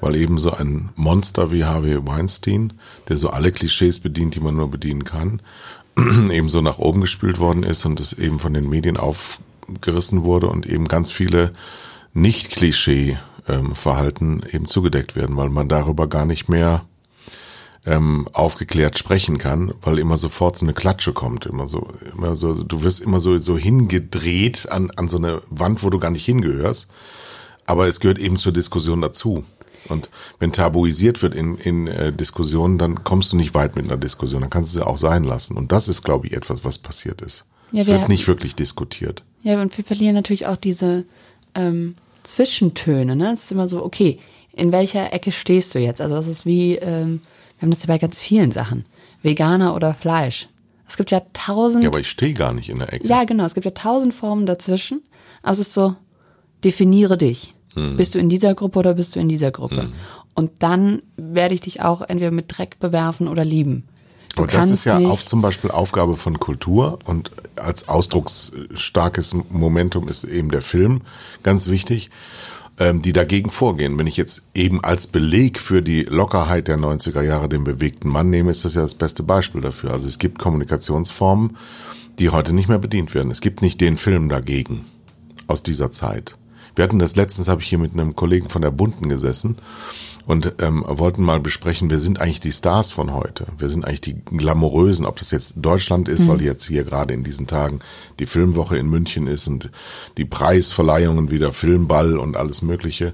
[0.00, 2.74] Weil eben so ein Monster wie Harvey Weinstein,
[3.08, 5.42] der so alle Klischees bedient, die man nur bedienen kann,
[6.30, 10.48] eben so nach oben gespült worden ist und es eben von den Medien aufgerissen wurde
[10.48, 11.50] und eben ganz viele
[12.14, 16.84] Nicht-Klischee-Verhalten eben zugedeckt werden, weil man darüber gar nicht mehr
[17.86, 22.62] ähm, aufgeklärt sprechen kann, weil immer sofort so eine Klatsche kommt, immer so, immer so,
[22.62, 26.24] du wirst immer so, so hingedreht an, an so eine Wand, wo du gar nicht
[26.24, 26.90] hingehörst.
[27.66, 29.44] Aber es gehört eben zur Diskussion dazu.
[29.88, 33.96] Und wenn tabuisiert wird in, in äh, Diskussionen, dann kommst du nicht weit mit einer
[33.96, 35.56] Diskussion, dann kannst du sie auch sein lassen.
[35.56, 37.44] Und das ist, glaube ich, etwas, was passiert ist.
[37.72, 39.22] Ja, wird wir, nicht wirklich diskutiert.
[39.42, 41.04] Ja, und wir verlieren natürlich auch diese
[41.54, 43.16] ähm, Zwischentöne.
[43.16, 43.32] Ne?
[43.32, 44.18] Es ist immer so, okay,
[44.52, 46.00] in welcher Ecke stehst du jetzt?
[46.00, 47.20] Also das ist wie, ähm,
[47.58, 48.84] wir haben das ja bei ganz vielen Sachen.
[49.22, 50.48] Veganer oder Fleisch.
[50.86, 51.84] Es gibt ja tausend.
[51.84, 53.06] Ja, aber ich stehe gar nicht in der Ecke.
[53.06, 53.44] Ja, genau.
[53.44, 55.02] Es gibt ja tausend Formen dazwischen.
[55.42, 55.94] Aber es ist so,
[56.64, 57.54] definiere dich.
[57.78, 57.96] Hm.
[57.96, 59.82] Bist du in dieser Gruppe oder bist du in dieser Gruppe?
[59.82, 59.92] Hm.
[60.34, 63.84] Und dann werde ich dich auch entweder mit Dreck bewerfen oder lieben.
[64.36, 70.06] Du und das ist ja auch zum Beispiel Aufgabe von Kultur und als ausdrucksstarkes Momentum
[70.06, 71.00] ist eben der Film
[71.42, 72.10] ganz wichtig
[72.78, 73.98] ähm, die dagegen vorgehen.
[73.98, 78.30] Wenn ich jetzt eben als Beleg für die Lockerheit der 90er Jahre den bewegten Mann
[78.30, 79.92] nehme, ist das ja das beste Beispiel dafür.
[79.92, 81.56] Also es gibt Kommunikationsformen,
[82.18, 83.30] die heute nicht mehr bedient werden.
[83.30, 84.84] Es gibt nicht den Film dagegen
[85.46, 86.36] aus dieser Zeit.
[86.78, 89.56] Wir hatten das letztens, habe ich hier mit einem Kollegen von der Bunten gesessen
[90.26, 93.46] und ähm, wollten mal besprechen, wer sind eigentlich die Stars von heute?
[93.58, 95.04] Wer sind eigentlich die Glamourösen?
[95.04, 96.28] Ob das jetzt Deutschland ist, mhm.
[96.28, 97.80] weil jetzt hier gerade in diesen Tagen
[98.20, 99.70] die Filmwoche in München ist und
[100.18, 103.12] die Preisverleihungen wieder Filmball und alles Mögliche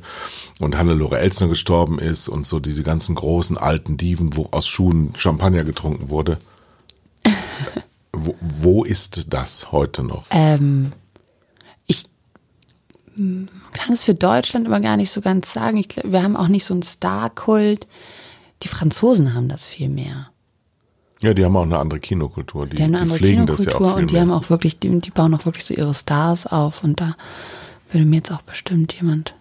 [0.60, 5.14] und Hannelore Elsner gestorben ist und so diese ganzen großen alten Diven, wo aus Schuhen
[5.16, 6.38] Champagner getrunken wurde.
[8.12, 10.26] wo, wo ist das heute noch?
[10.28, 10.92] Ähm,
[13.16, 15.76] kann es für Deutschland aber gar nicht so ganz sagen.
[15.76, 17.86] Ich wir haben auch nicht so einen Star-Kult.
[18.62, 20.28] Die Franzosen haben das viel mehr.
[21.20, 22.66] Ja, die haben auch eine andere Kinokultur.
[22.66, 24.22] Die, die haben eine andere pflegen Kinokultur das ja auch viel und die mehr.
[24.22, 27.16] haben auch wirklich, die, die bauen auch wirklich so ihre Stars auf und da
[27.90, 29.34] würde mir jetzt auch bestimmt jemand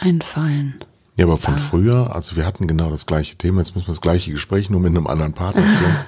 [0.00, 0.80] einfallen.
[1.16, 4.00] Ja, aber von früher, also wir hatten genau das gleiche Thema, jetzt müssen wir das
[4.00, 5.96] gleiche Gespräch nur mit einem anderen Partner führen.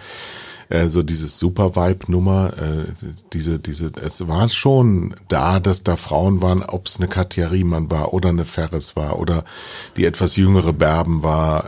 [0.73, 2.87] äh, so dieses Super Vibe Nummer, äh,
[3.33, 7.91] diese diese es war schon da, dass da Frauen waren, ob es eine Katja Riemann
[7.91, 9.45] war oder eine Ferris war oder
[9.97, 11.67] die etwas jüngere Berben war,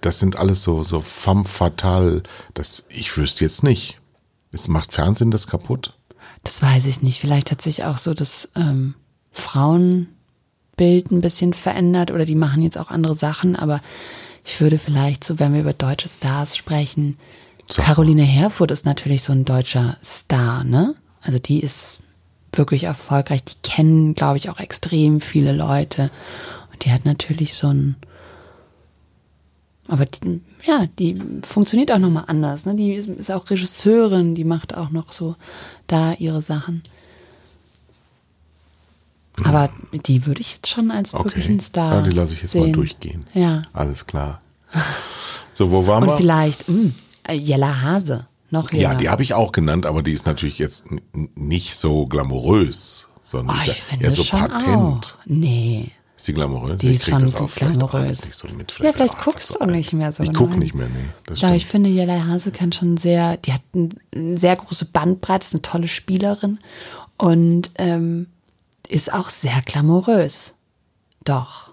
[0.00, 4.00] das sind alles so so femme fatale, das ich wüsste jetzt nicht.
[4.50, 5.94] Es macht Fernsehen das kaputt?
[6.42, 7.20] Das weiß ich nicht.
[7.20, 8.94] Vielleicht hat sich auch so das ähm,
[9.30, 13.80] Frauenbild ein bisschen verändert oder die machen jetzt auch andere Sachen, aber
[14.44, 17.16] ich würde vielleicht so, wenn wir über deutsche Stars sprechen,
[17.72, 17.82] so.
[17.82, 20.94] Caroline Herfurth ist natürlich so ein deutscher Star, ne?
[21.22, 22.00] Also die ist
[22.52, 23.44] wirklich erfolgreich.
[23.44, 26.10] Die kennen, glaube ich, auch extrem viele Leute.
[26.72, 27.96] Und die hat natürlich so ein,
[29.88, 32.64] aber die, ja, die funktioniert auch nochmal anders.
[32.64, 32.74] Ne?
[32.74, 35.36] Die ist, ist, auch Regisseurin, die macht auch noch so
[35.86, 36.82] da ihre Sachen.
[39.44, 41.24] Aber die würde ich jetzt schon als okay.
[41.24, 41.96] wirklichen Star.
[41.96, 42.62] Ja, die lasse ich jetzt sehen.
[42.62, 43.24] mal durchgehen.
[43.32, 43.62] Ja.
[43.72, 44.40] Alles klar.
[45.52, 46.12] So, wo waren Und wir?
[46.14, 46.92] Und vielleicht, mh, äh,
[47.32, 48.26] Jella Hase.
[48.50, 50.86] Noch Ja, die habe ich auch genannt, aber die ist natürlich jetzt
[51.36, 54.66] nicht so glamourös, sondern oh, ist ja eher so patent.
[54.66, 55.26] Auch.
[55.26, 55.92] Nee.
[56.16, 56.80] Ist die glamourös?
[56.80, 58.24] Die ist schon das auch glamourös.
[58.24, 60.22] Nicht so mit, vielleicht ja, vielleicht auch, guckst du auch nicht mehr so.
[60.24, 61.34] Ich gucke nicht mehr, nee.
[61.34, 65.54] Ja, ich finde, Jella Hase kann schon sehr, die hat eine sehr große Bandbreite, ist
[65.54, 66.58] eine tolle Spielerin
[67.16, 68.26] und ähm,
[68.88, 70.54] ist auch sehr glamourös.
[71.24, 71.72] Doch.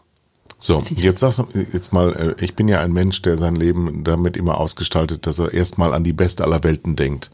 [0.60, 4.04] So, jetzt sagst du jetzt mal, äh, ich bin ja ein Mensch, der sein Leben
[4.04, 7.30] damit immer ausgestaltet, dass er erstmal an die beste aller Welten denkt.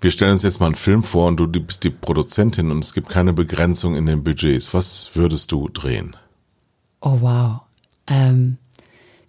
[0.00, 2.92] Wir stellen uns jetzt mal einen Film vor und du bist die Produzentin und es
[2.92, 4.74] gibt keine Begrenzung in den Budgets.
[4.74, 6.16] Was würdest du drehen?
[7.00, 7.60] Oh wow.
[8.06, 8.58] Ähm,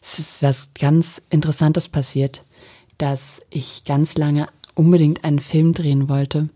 [0.02, 2.44] es ist was ganz Interessantes passiert,
[2.98, 6.50] dass ich ganz lange unbedingt einen Film drehen wollte,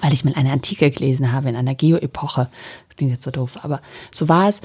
[0.00, 2.48] weil ich mal einen Artikel gelesen habe in einer Geo-Epoche.
[2.88, 4.62] Das klingt jetzt so doof, aber so war es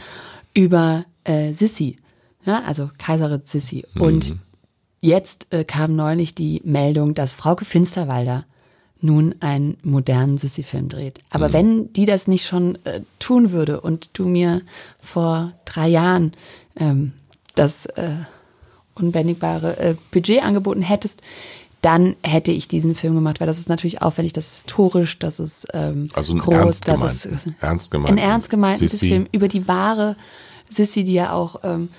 [0.54, 1.98] über äh, Sissi,
[2.46, 3.86] ja, also Kaiserin Sissi.
[3.94, 4.02] Mhm.
[4.02, 4.36] Und
[5.02, 8.46] jetzt äh, kam neulich die Meldung, dass Frauke Finsterwalder
[9.04, 11.20] nun einen modernen Sissy-Film dreht.
[11.30, 11.54] Aber mhm.
[11.54, 14.62] wenn die das nicht schon äh, tun würde und du mir
[15.00, 16.32] vor drei Jahren
[16.78, 17.12] ähm,
[17.56, 18.12] das äh,
[18.96, 21.22] unbändigbare äh, Budget angeboten hättest,
[21.84, 25.40] dann hätte ich diesen Film gemacht, weil das ist natürlich aufwendig, das ist historisch, das
[25.40, 29.28] ist ähm, also ein groß, ernst das gemeint, ist ernst gemeint, ein ernst gemeinten Film
[29.34, 30.16] über die wahre
[30.70, 31.90] Sissy, die ja auch ähm,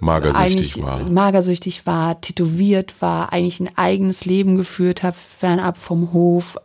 [0.00, 1.02] magersüchtig war.
[1.10, 6.56] magersüchtig war, tätowiert war, eigentlich ein eigenes Leben geführt hat, fernab vom Hof,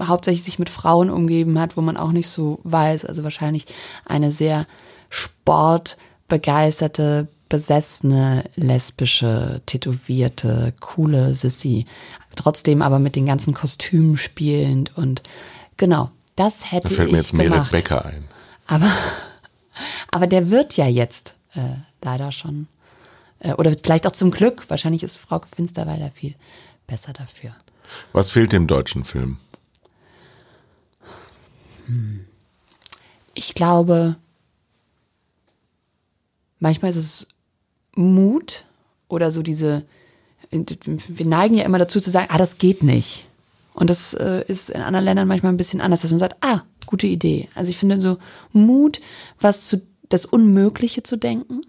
[0.00, 3.66] hauptsächlich sich mit Frauen umgeben hat, wo man auch nicht so weiß, also wahrscheinlich
[4.04, 4.68] eine sehr
[5.10, 11.84] sportbegeisterte, besessene, lesbische, tätowierte, coole Sissy.
[12.36, 15.22] Trotzdem aber mit den ganzen Kostümen spielend und
[15.76, 17.72] genau, das hätte da fällt ich mir jetzt gemacht.
[17.72, 18.24] Becker ein.
[18.66, 18.92] Aber,
[20.10, 22.68] aber der wird ja jetzt äh, leider schon
[23.40, 24.68] äh, oder vielleicht auch zum Glück.
[24.70, 26.34] Wahrscheinlich ist Frau Finsterwalder viel
[26.86, 27.54] besser dafür.
[28.12, 29.38] Was fehlt dem deutschen Film?
[31.86, 32.26] Hm.
[33.34, 34.16] Ich glaube,
[36.58, 37.26] manchmal ist es
[37.98, 38.64] Mut
[39.08, 39.84] oder so diese,
[40.50, 43.26] wir neigen ja immer dazu zu sagen, ah, das geht nicht.
[43.74, 46.62] Und das äh, ist in anderen Ländern manchmal ein bisschen anders, dass man sagt, ah,
[46.86, 47.48] gute Idee.
[47.54, 48.18] Also ich finde so
[48.52, 49.00] Mut,
[49.40, 51.62] was zu, das Unmögliche zu denken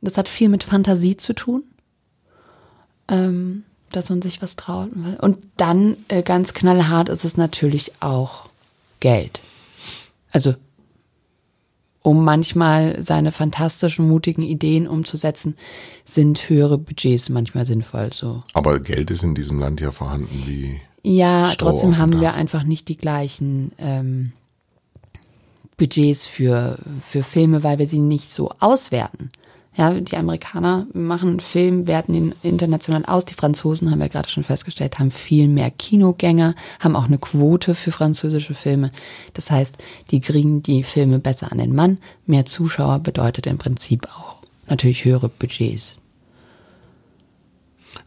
[0.00, 1.64] das hat viel mit Fantasie zu tun,
[3.08, 4.90] ähm, dass man sich was traut.
[5.20, 8.48] Und dann äh, ganz knallhart ist es natürlich auch
[9.00, 9.40] Geld.
[10.30, 10.54] Also
[12.02, 15.56] um manchmal seine fantastischen, mutigen Ideen umzusetzen,
[16.04, 18.12] sind höhere Budgets manchmal sinnvoll.
[18.12, 18.42] So.
[18.54, 20.80] Aber Geld ist in diesem Land ja vorhanden wie.
[21.02, 24.32] Ja, trotzdem haben wir einfach nicht die gleichen ähm,
[25.76, 29.30] Budgets für, für Filme, weil wir sie nicht so auswerten.
[29.78, 33.26] Ja, die Amerikaner machen einen Film, werten ihn international aus.
[33.26, 37.76] Die Franzosen, haben wir gerade schon festgestellt, haben viel mehr Kinogänger, haben auch eine Quote
[37.76, 38.90] für französische Filme.
[39.34, 39.78] Das heißt,
[40.10, 41.98] die kriegen die Filme besser an den Mann.
[42.26, 45.98] Mehr Zuschauer bedeutet im Prinzip auch natürlich höhere Budgets.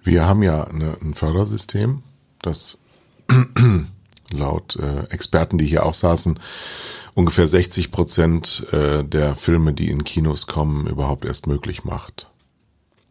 [0.03, 2.03] Wir haben ja eine, ein Fördersystem,
[2.41, 2.79] das
[4.29, 6.37] laut äh, Experten, die hier auch saßen,
[7.13, 12.29] ungefähr 60 Prozent äh, der Filme, die in Kinos kommen, überhaupt erst möglich macht.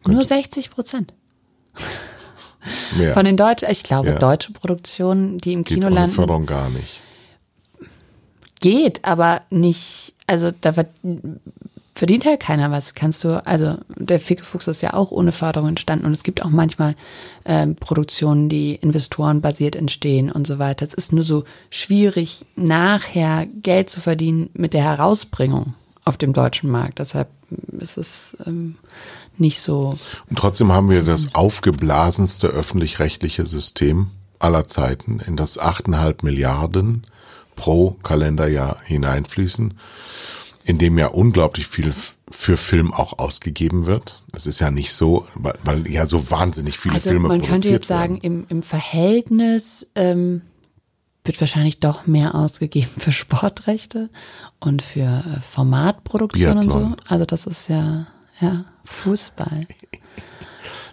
[0.03, 1.13] Könnte Nur 60 Prozent.
[2.97, 3.13] Mehr.
[3.13, 4.19] Von den deutschen, ich glaube, ja.
[4.19, 6.13] deutsche Produktionen, die im Geht Kino landen.
[6.13, 7.01] Förderung gar nicht.
[8.59, 10.89] Geht, aber nicht, also da wird
[11.93, 12.95] verdient halt keiner was.
[12.95, 16.49] Kannst du, also der Fickefuchs ist ja auch ohne Förderung entstanden und es gibt auch
[16.49, 16.95] manchmal
[17.43, 20.85] äh, Produktionen, die investorenbasiert entstehen und so weiter.
[20.85, 25.73] Es ist nur so schwierig, nachher Geld zu verdienen mit der Herausbringung
[26.03, 26.99] auf dem deutschen Markt.
[26.99, 27.29] Deshalb
[27.79, 28.77] ist es ähm,
[29.37, 29.97] nicht so.
[30.29, 37.03] Und trotzdem haben wir das aufgeblasenste öffentlich-rechtliche System aller Zeiten, in das 8,5 Milliarden
[37.55, 39.75] pro Kalenderjahr hineinfließen
[40.63, 41.93] in dem ja unglaublich viel
[42.29, 44.23] für Film auch ausgegeben wird.
[44.33, 47.51] Es ist ja nicht so, weil, weil ja so wahnsinnig viele also Filme man produziert
[47.51, 50.41] könnte jetzt sagen, im, im Verhältnis ähm,
[51.23, 54.09] wird wahrscheinlich doch mehr ausgegeben für Sportrechte
[54.59, 56.83] und für äh, Formatproduktion Biathlon.
[56.83, 57.05] und so.
[57.07, 58.07] Also das ist ja,
[58.39, 59.67] ja, Fußball.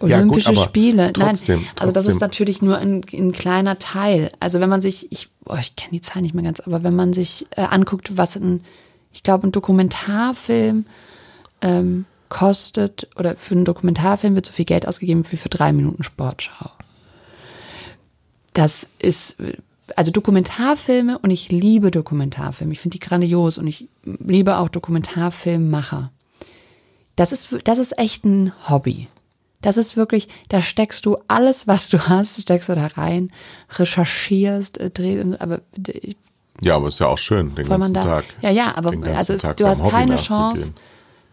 [0.01, 1.11] Ja, gut, Olympische Spiele.
[1.11, 4.31] trotzdem, Nein, also das ist natürlich nur ein, ein kleiner Teil.
[4.39, 6.95] Also wenn man sich, ich, oh, ich kenne die Zahl nicht mehr ganz, aber wenn
[6.95, 8.63] man sich äh, anguckt, was ein
[9.11, 10.85] ich glaube, ein Dokumentarfilm
[11.61, 16.03] ähm, kostet, oder für einen Dokumentarfilm wird so viel Geld ausgegeben wie für drei Minuten
[16.03, 16.69] Sportschau.
[18.53, 19.37] Das ist,
[19.95, 22.73] also Dokumentarfilme und ich liebe Dokumentarfilme.
[22.73, 26.11] Ich finde die grandios und ich liebe auch Dokumentarfilmmacher.
[27.15, 29.07] Das ist, das ist echt ein Hobby.
[29.61, 33.31] Das ist wirklich, da steckst du alles, was du hast, steckst du da rein,
[33.71, 35.61] recherchierst, äh, drehst, aber
[36.61, 38.25] Ja, aber ist ja auch schön, den ganzen da, Tag.
[38.41, 40.15] Ja, ja, aber also es, du hast Hobby keine.
[40.15, 40.73] Chance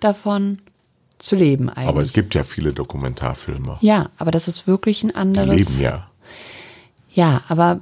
[0.00, 0.58] davon
[1.18, 1.88] zu leben eigentlich.
[1.88, 3.78] Aber es gibt ja viele Dokumentarfilme.
[3.80, 5.56] ja, aber das ist wirklich ein Die anderes.
[5.56, 6.08] leben ja.
[7.12, 7.80] Ja, aber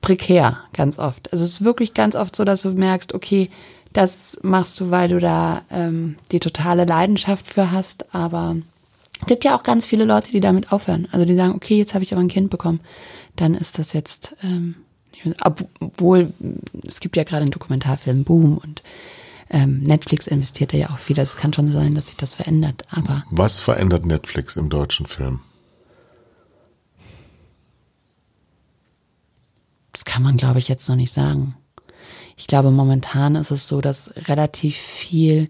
[0.00, 1.32] prekär ganz oft.
[1.32, 3.50] Also es ist wirklich ganz oft so, dass du merkst, okay,
[3.92, 8.56] das machst du, weil du da ähm, die totale Leidenschaft für hast, aber
[9.20, 11.08] es gibt ja auch ganz viele Leute, die damit aufhören.
[11.10, 12.80] Also die sagen, okay, jetzt habe ich aber ein Kind bekommen,
[13.34, 14.76] dann ist das jetzt, ähm,
[15.42, 16.32] obwohl
[16.86, 18.82] es gibt ja gerade einen Dokumentarfilm Boom und
[19.50, 21.18] ähm, Netflix investiert ja auch viel.
[21.18, 25.40] Es kann schon sein, dass sich das verändert, aber Was verändert Netflix im deutschen Film?
[29.92, 31.54] Das kann man, glaube ich, jetzt noch nicht sagen.
[32.36, 35.48] Ich glaube, momentan ist es so, dass relativ viel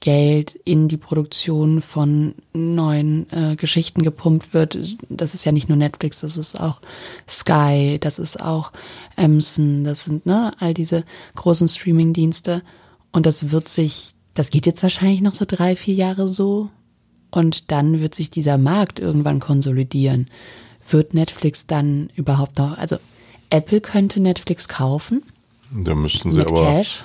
[0.00, 4.78] Geld in die Produktion von neuen äh, Geschichten gepumpt wird.
[5.08, 6.80] Das ist ja nicht nur Netflix, das ist auch
[7.28, 8.72] Sky, das ist auch
[9.16, 12.62] Amazon, das sind ne, all diese großen Streaming-Dienste.
[13.12, 16.70] Und das wird sich, das geht jetzt wahrscheinlich noch so drei, vier Jahre so.
[17.30, 20.28] Und dann wird sich dieser Markt irgendwann konsolidieren.
[20.88, 22.96] Wird Netflix dann überhaupt noch, also
[23.50, 25.22] Apple könnte Netflix kaufen.
[25.70, 27.02] Da müssten sie aber Cash.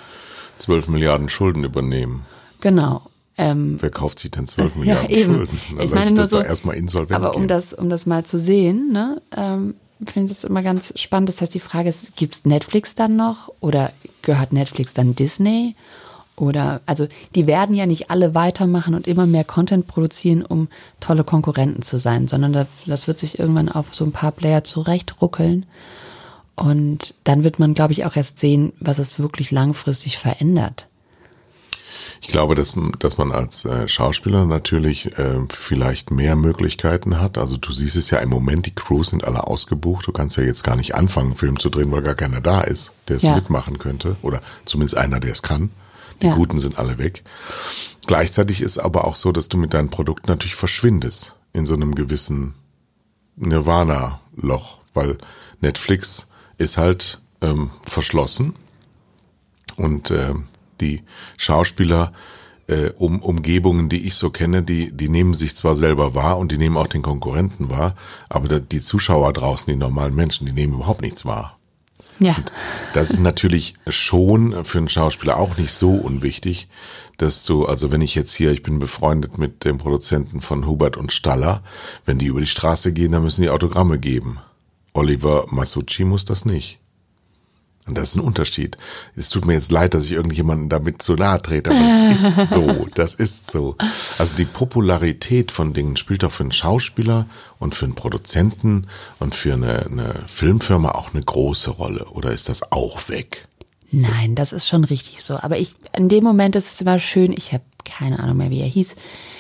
[0.58, 2.26] 12 Milliarden Schulden übernehmen.
[2.62, 3.02] Genau.
[3.38, 5.60] Ähm, Wer kauft sich denn 12 Milliarden ja, Schulden?
[5.76, 8.92] Dann ich meine nur so, erstmal insolvent aber um das, um das mal zu sehen,
[8.92, 11.30] ne, ähm, finde ich das immer ganz spannend.
[11.30, 13.92] Das heißt, die Frage ist, gibt es Netflix dann noch oder
[14.22, 15.76] gehört Netflix dann Disney?
[16.36, 21.24] Oder, also die werden ja nicht alle weitermachen und immer mehr Content produzieren, um tolle
[21.24, 25.68] Konkurrenten zu sein, sondern das wird sich irgendwann auf so ein paar Player zurechtruckeln.
[26.56, 30.88] Und dann wird man, glaube ich, auch erst sehen, was es wirklich langfristig verändert.
[32.22, 37.40] Ich glaube, dass, dass man als äh, Schauspieler natürlich äh, vielleicht mehr Möglichkeiten hat.
[37.40, 40.06] Also du siehst es ja im Moment, die Crews sind alle ausgebucht.
[40.06, 42.62] Du kannst ja jetzt gar nicht anfangen, einen Film zu drehen, weil gar keiner da
[42.62, 43.34] ist, der es ja.
[43.34, 44.16] mitmachen könnte.
[44.22, 45.72] Oder zumindest einer, der es kann.
[46.22, 46.36] Die ja.
[46.36, 47.24] Guten sind alle weg.
[48.06, 51.96] Gleichzeitig ist aber auch so, dass du mit deinem Produkt natürlich verschwindest in so einem
[51.96, 52.54] gewissen
[53.36, 55.18] Nirvana-Loch, weil
[55.60, 56.28] Netflix
[56.60, 58.54] ist halt ähm, verschlossen
[59.76, 60.36] und äh,
[60.82, 61.04] die
[61.38, 62.12] Schauspieler
[62.68, 66.52] äh, um Umgebungen, die ich so kenne, die, die nehmen sich zwar selber wahr und
[66.52, 67.96] die nehmen auch den Konkurrenten wahr,
[68.30, 71.58] aber die Zuschauer draußen, die normalen Menschen, die nehmen überhaupt nichts wahr.
[72.20, 72.36] Ja.
[72.36, 72.52] Und
[72.94, 76.68] das ist natürlich schon für einen Schauspieler auch nicht so unwichtig,
[77.18, 80.98] dass du, also wenn ich jetzt hier, ich bin befreundet mit dem Produzenten von Hubert
[80.98, 81.64] und Staller,
[82.06, 84.38] wenn die über die Straße gehen, dann müssen die Autogramme geben.
[84.94, 86.81] Oliver Masucci muss das nicht.
[87.88, 88.78] Und das ist ein Unterschied.
[89.16, 92.50] Es tut mir jetzt leid, dass ich irgendjemanden damit zu nahe trete, aber es ist
[92.54, 92.88] so.
[92.94, 93.76] Das ist so.
[94.20, 97.26] Also die Popularität von Dingen spielt auch für einen Schauspieler
[97.58, 98.88] und für einen Produzenten
[99.20, 102.06] und für eine, eine Filmfirma auch eine große Rolle.
[102.06, 103.48] Oder ist das auch weg?
[103.90, 105.38] Nein, das ist schon richtig so.
[105.42, 108.62] Aber ich, in dem Moment ist es immer schön, ich habe keine Ahnung mehr, wie
[108.62, 108.96] er hieß.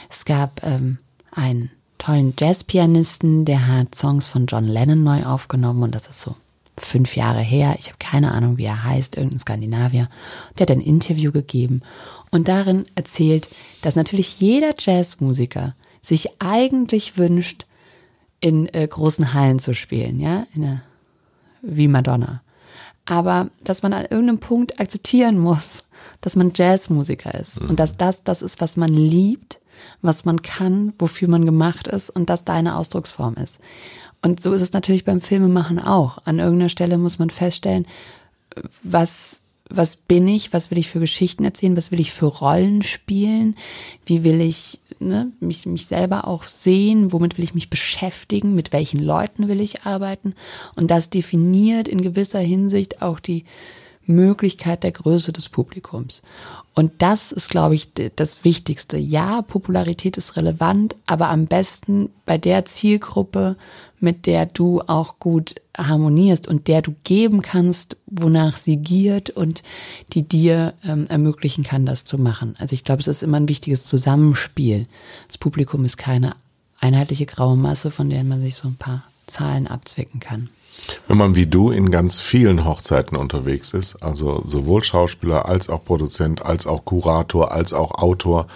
[0.09, 0.97] Es gab ähm,
[1.31, 6.35] einen tollen Jazzpianisten, der hat Songs von John Lennon neu aufgenommen und das ist so
[6.81, 10.09] fünf Jahre her, ich habe keine Ahnung, wie er heißt, irgendein Skandinavier,
[10.57, 11.81] der hat ein Interview gegeben
[12.31, 13.49] und darin erzählt,
[13.81, 17.65] dass natürlich jeder Jazzmusiker sich eigentlich wünscht,
[18.41, 20.81] in äh, großen Hallen zu spielen, ja, in der,
[21.61, 22.41] wie Madonna.
[23.05, 25.83] Aber dass man an irgendeinem Punkt akzeptieren muss,
[26.21, 27.69] dass man Jazzmusiker ist mhm.
[27.69, 29.59] und dass das das ist, was man liebt,
[30.01, 33.59] was man kann, wofür man gemacht ist und das deine Ausdrucksform ist.
[34.21, 36.19] Und so ist es natürlich beim Filmemachen auch.
[36.25, 37.87] An irgendeiner Stelle muss man feststellen,
[38.83, 42.83] was, was bin ich, was will ich für Geschichten erzählen, was will ich für Rollen
[42.83, 43.55] spielen,
[44.05, 48.71] wie will ich ne, mich, mich selber auch sehen, womit will ich mich beschäftigen, mit
[48.71, 50.35] welchen Leuten will ich arbeiten.
[50.75, 53.45] Und das definiert in gewisser Hinsicht auch die
[54.05, 56.21] Möglichkeit der Größe des Publikums.
[56.73, 58.97] Und das ist, glaube ich, das Wichtigste.
[58.97, 63.57] Ja, Popularität ist relevant, aber am besten bei der Zielgruppe,
[63.99, 69.63] mit der du auch gut harmonierst und der du geben kannst, wonach sie giert und
[70.13, 72.55] die dir ähm, ermöglichen kann, das zu machen.
[72.57, 74.87] Also ich glaube, es ist immer ein wichtiges Zusammenspiel.
[75.27, 76.35] Das Publikum ist keine
[76.79, 80.49] einheitliche graue Masse, von der man sich so ein paar Zahlen abzwecken kann.
[81.07, 85.85] Wenn man wie du in ganz vielen Hochzeiten unterwegs ist, also sowohl Schauspieler als auch
[85.85, 88.47] Produzent, als auch Kurator, als auch Autor,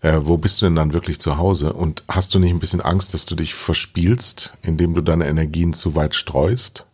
[0.00, 1.72] äh, wo bist du denn dann wirklich zu Hause?
[1.72, 5.74] Und hast du nicht ein bisschen Angst, dass du dich verspielst, indem du deine Energien
[5.74, 6.86] zu weit streust?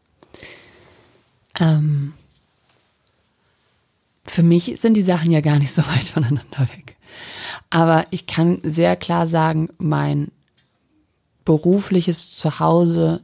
[1.60, 2.14] Ähm,
[4.24, 6.96] für mich sind die Sachen ja gar nicht so weit voneinander weg.
[7.70, 10.30] Aber ich kann sehr klar sagen, mein
[11.44, 13.22] berufliches Zuhause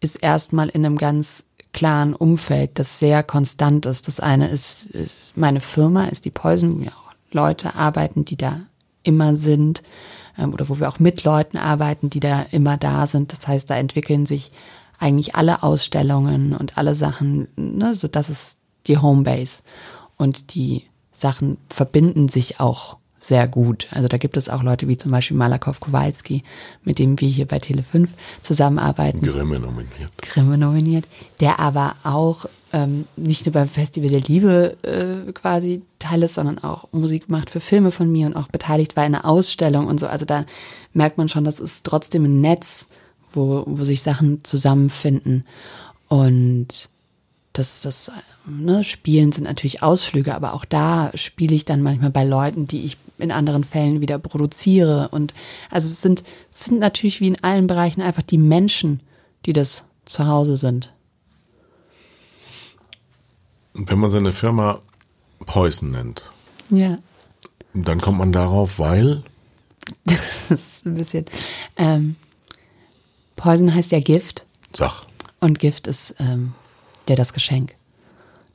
[0.00, 4.08] ist erstmal in einem ganz klaren Umfeld, das sehr konstant ist.
[4.08, 8.36] Das eine ist, ist meine Firma, ist die Poison, wo ja auch Leute arbeiten, die
[8.36, 8.60] da
[9.02, 9.82] immer sind,
[10.36, 13.32] ähm, oder wo wir auch mit Leuten arbeiten, die da immer da sind.
[13.32, 14.50] Das heißt, da entwickeln sich
[14.98, 19.62] eigentlich alle Ausstellungen und alle Sachen, ne, so das ist die Homebase.
[20.16, 23.86] Und die Sachen verbinden sich auch sehr gut.
[23.90, 26.42] Also da gibt es auch Leute wie zum Beispiel Malakow Kowalski,
[26.82, 28.08] mit dem wir hier bei Tele5
[28.42, 29.20] zusammenarbeiten.
[29.20, 30.10] Grimme nominiert.
[30.22, 31.04] Grimme nominiert,
[31.38, 36.58] der aber auch ähm, nicht nur beim Festival der Liebe äh, quasi Teil ist, sondern
[36.58, 40.00] auch Musik macht für Filme von mir und auch beteiligt war in einer Ausstellung und
[40.00, 40.06] so.
[40.06, 40.46] Also da
[40.94, 42.88] merkt man schon, das ist trotzdem ein Netz,
[43.32, 45.44] wo, wo sich Sachen zusammenfinden.
[46.08, 46.88] Und
[47.52, 48.12] das, das
[48.46, 52.84] ne, Spielen sind natürlich Ausflüge, aber auch da spiele ich dann manchmal bei Leuten, die
[52.84, 55.08] ich in anderen Fällen wieder produziere.
[55.10, 55.34] Und
[55.70, 56.22] also es sind,
[56.52, 59.00] es sind natürlich wie in allen Bereichen einfach die Menschen,
[59.46, 60.92] die das zu Hause sind.
[63.74, 64.80] Wenn man seine Firma
[65.46, 66.24] Poison nennt,
[66.70, 66.98] Ja.
[67.74, 69.22] dann kommt man darauf, weil
[70.04, 71.24] Das ist ein bisschen.
[71.76, 72.16] Ähm,
[73.36, 75.06] Poison heißt ja Gift Sach.
[75.40, 76.52] und Gift ist ähm,
[77.08, 77.74] der das Geschenk.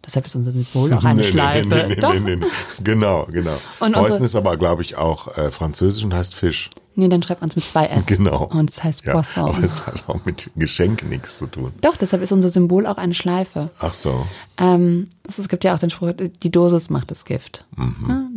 [0.05, 1.67] Deshalb ist unser Symbol auch eine Nee, Schleife.
[1.67, 2.45] Nee, nee, nee, nee.
[2.83, 3.57] Genau, genau.
[3.79, 6.69] Und unsere- ist aber, glaube ich, auch äh, französisch und heißt Fisch.
[6.97, 8.05] Nee, dann schreibt man es mit zwei S.
[8.05, 8.45] Genau.
[8.45, 9.45] Und es heißt ja, Poisson.
[9.45, 11.73] Aber es hat auch mit Geschenk nichts zu tun.
[11.81, 13.71] Doch, deshalb ist unser Symbol auch eine Schleife.
[13.79, 14.27] Ach so.
[14.57, 17.65] Ähm, es, es gibt ja auch den Spruch, die Dosis macht das Gift.
[17.77, 17.83] Ja,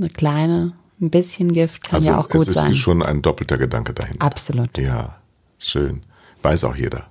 [0.01, 2.09] eine kleine, ein bisschen Gift kann Mhm.
[2.09, 2.75] Also ja auch gut es ist sein.
[2.75, 4.25] schon ein doppelter Gedanke dahinter.
[4.25, 4.77] Absolut.
[4.79, 5.17] Ja,
[5.59, 6.03] schön.
[6.43, 7.05] Weiß auch jeder.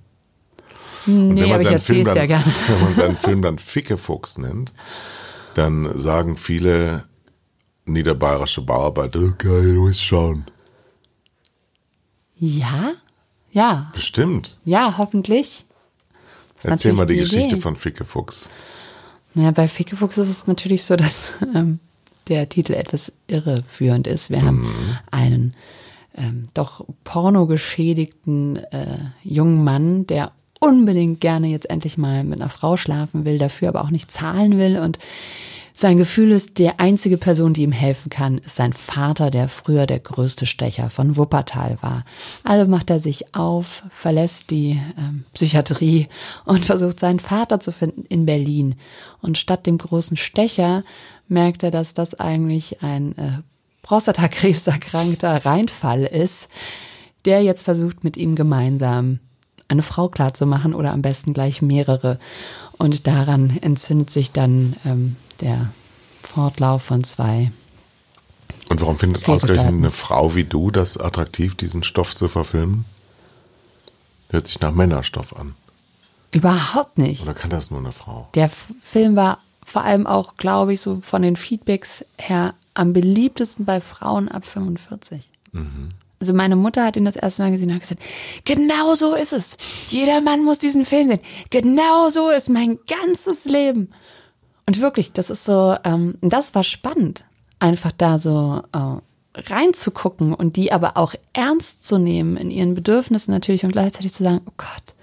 [1.07, 2.45] Nee, wenn man aber ich seinen Film erzähle es dann, ja gerne.
[2.67, 4.73] wenn man seinen Film dann Fickefuchs nennt,
[5.53, 7.03] dann sagen viele
[7.85, 10.45] niederbayerische Bauarbeiter, oh, geil, du musst schauen.
[12.39, 12.93] Ja,
[13.51, 14.57] ja, Bestimmt.
[14.65, 15.65] ja, hoffentlich.
[16.63, 17.61] Erzähl mal die natürlich Geschichte Idee.
[17.61, 18.49] von Fickefuchs.
[19.35, 21.79] Ja, bei Fickefuchs ist es natürlich so, dass ähm,
[22.27, 24.29] der Titel etwas irreführend ist.
[24.29, 24.71] Wir haben
[25.11, 25.55] einen
[26.15, 32.77] ähm, doch pornogeschädigten äh, jungen Mann, der unbedingt gerne jetzt endlich mal mit einer Frau
[32.77, 34.99] schlafen will, dafür aber auch nicht zahlen will und
[35.79, 39.85] sein Gefühl ist, die einzige Person, die ihm helfen kann, ist sein Vater, der früher
[39.85, 42.03] der größte Stecher von Wuppertal war.
[42.43, 46.07] Also macht er sich auf, verlässt die ähm, Psychiatrie
[46.45, 48.73] und versucht seinen Vater zu finden in Berlin.
[49.21, 50.83] Und statt dem großen Stecher
[51.27, 53.43] merkt er, dass das eigentlich ein äh,
[53.83, 56.49] Prostatakrebserkrankter Reinfall ist,
[57.25, 59.19] der jetzt versucht, mit ihm gemeinsam
[59.67, 62.19] eine Frau klarzumachen oder am besten gleich mehrere.
[62.77, 65.69] Und daran entzündet sich dann ähm, der
[66.23, 67.51] Fortlauf von zwei.
[68.69, 72.85] Und warum findet ausgerechnet eine Frau wie du das attraktiv, diesen Stoff zu verfilmen?
[74.29, 75.55] Hört sich nach Männerstoff an.
[76.31, 77.23] Überhaupt nicht.
[77.23, 78.27] Oder kann das nur eine Frau?
[78.35, 83.65] Der Film war vor allem auch, glaube ich, so von den Feedbacks her am beliebtesten
[83.65, 85.29] bei Frauen ab 45.
[86.19, 88.01] Also meine Mutter hat ihn das erste Mal gesehen und hat gesagt,
[88.43, 89.55] genau so ist es.
[89.89, 91.19] Jeder Mann muss diesen Film sehen.
[91.49, 93.91] Genau so ist mein ganzes Leben.
[94.65, 97.25] Und wirklich, das ist so, ähm, das war spannend,
[97.59, 103.33] einfach da so äh, reinzugucken und die aber auch ernst zu nehmen in ihren Bedürfnissen
[103.33, 104.95] natürlich und gleichzeitig zu sagen, oh Gott,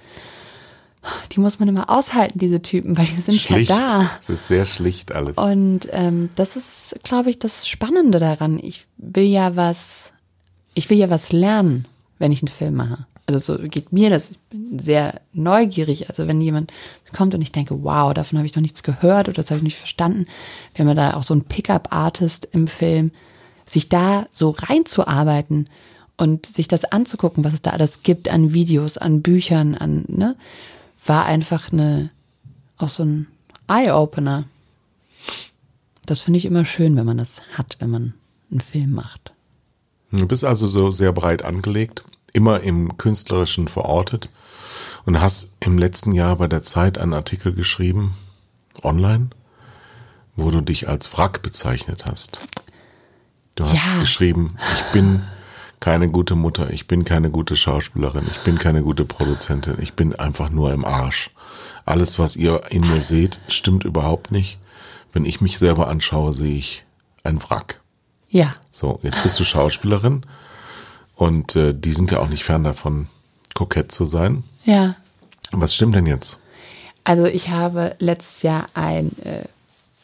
[1.33, 3.71] die muss man immer aushalten, diese Typen, weil die sind Schlicht.
[3.71, 4.11] ja da.
[4.19, 5.37] Es ist sehr schlicht alles.
[5.37, 8.59] Und ähm, das ist, glaube ich, das Spannende daran.
[8.59, 10.12] Ich will ja was,
[10.75, 11.87] ich will ja was lernen,
[12.18, 13.07] wenn ich einen Film mache.
[13.27, 14.33] Also so geht mir das.
[14.33, 16.09] Ich bin sehr neugierig.
[16.09, 16.72] Also wenn jemand
[17.14, 19.64] kommt und ich denke, wow, davon habe ich noch nichts gehört oder das habe ich
[19.64, 20.27] nicht verstanden.
[20.75, 23.12] Wir haben ja da auch so einen Pickup-Artist im Film,
[23.66, 25.66] sich da so reinzuarbeiten
[26.16, 30.37] und sich das anzugucken, was es da alles gibt an Videos, an Büchern, an, ne,
[31.07, 32.11] war einfach eine,
[32.77, 33.27] auch so ein
[33.68, 34.45] Eye-Opener.
[36.05, 38.14] Das finde ich immer schön, wenn man das hat, wenn man
[38.51, 39.34] einen Film macht.
[40.21, 44.29] Du bist also so sehr breit angelegt, immer im Künstlerischen verortet
[45.05, 48.15] und hast im letzten Jahr bei der Zeit einen Artikel geschrieben,
[48.83, 49.31] online,
[50.37, 52.39] wo du dich als Wrack bezeichnet hast.
[53.57, 53.99] Du hast Ja.
[53.99, 55.23] geschrieben, ich bin
[55.81, 60.15] keine gute Mutter, ich bin keine gute Schauspielerin, ich bin keine gute Produzentin, ich bin
[60.15, 61.31] einfach nur im Arsch.
[61.85, 64.59] Alles, was ihr in mir seht, stimmt überhaupt nicht.
[65.12, 66.85] Wenn ich mich selber anschaue, sehe ich
[67.25, 67.81] ein Wrack.
[68.35, 70.26] Ja, So, jetzt bist du Schauspielerin
[71.14, 73.07] und äh, die sind ja auch nicht fern davon,
[73.55, 74.43] kokett zu sein.
[74.64, 74.97] ja.
[75.53, 76.39] Was stimmt denn jetzt?
[77.05, 79.45] Also ich habe letztes Jahr ein äh,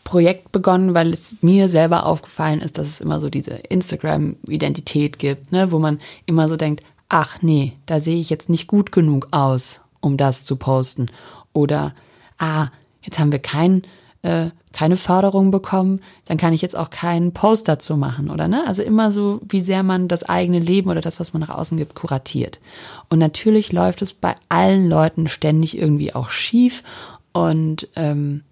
[0.04, 5.50] Projekt begonnen, weil es mir selber aufgefallen ist, dass es immer so diese Instagram-Identität gibt,
[5.50, 9.26] ne, wo man immer so denkt, ach nee, da sehe ich jetzt nicht gut genug
[9.32, 11.06] aus, um das zu posten.
[11.52, 11.96] Oder,
[12.38, 12.68] ah,
[13.02, 13.82] jetzt haben wir kein,
[14.22, 18.64] äh, keine Förderung bekommen, dann kann ich jetzt auch keinen Post dazu machen, oder ne?
[18.66, 21.76] Also immer so, wie sehr man das eigene Leben oder das, was man nach außen
[21.76, 22.60] gibt, kuratiert.
[23.08, 26.84] Und natürlich läuft es bei allen Leuten ständig irgendwie auch schief
[27.32, 28.42] und ähm,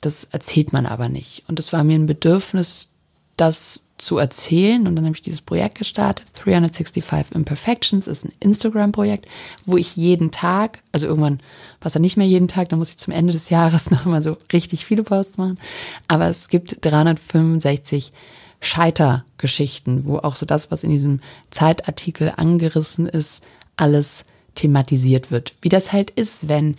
[0.00, 1.42] das erzählt man aber nicht.
[1.48, 2.90] Und es war mir ein Bedürfnis,
[3.36, 4.86] das zu erzählen.
[4.86, 6.26] Und dann habe ich dieses Projekt gestartet.
[6.34, 9.26] 365 Imperfections ist ein Instagram-Projekt,
[9.66, 11.40] wo ich jeden Tag, also irgendwann
[11.80, 14.22] es dann nicht mehr jeden Tag, dann muss ich zum Ende des Jahres noch mal
[14.22, 15.58] so richtig viele Posts machen.
[16.06, 18.12] Aber es gibt 365
[18.60, 21.20] Scheitergeschichten, wo auch so das, was in diesem
[21.50, 23.44] Zeitartikel angerissen ist,
[23.76, 24.24] alles
[24.54, 25.54] thematisiert wird.
[25.62, 26.76] Wie das halt ist, wenn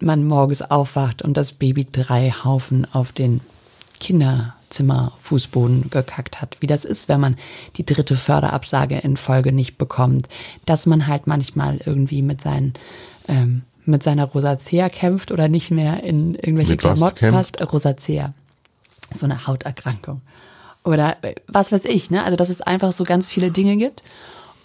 [0.00, 3.40] man morgens aufwacht und das Baby drei Haufen auf den
[4.68, 7.36] Kinderzimmerfußboden gekackt hat, wie das ist, wenn man
[7.76, 10.28] die dritte Förderabsage in Folge nicht bekommt,
[10.66, 12.74] dass man halt manchmal irgendwie mit seinen
[13.26, 17.72] ähm, mit seiner Rosacea kämpft oder nicht mehr in irgendwelche Mit Klamotten passt.
[17.72, 18.34] Rosacea.
[19.14, 20.20] So eine Hauterkrankung.
[20.84, 22.22] Oder äh, was weiß ich, ne?
[22.22, 24.02] Also, dass es einfach so ganz viele Dinge gibt.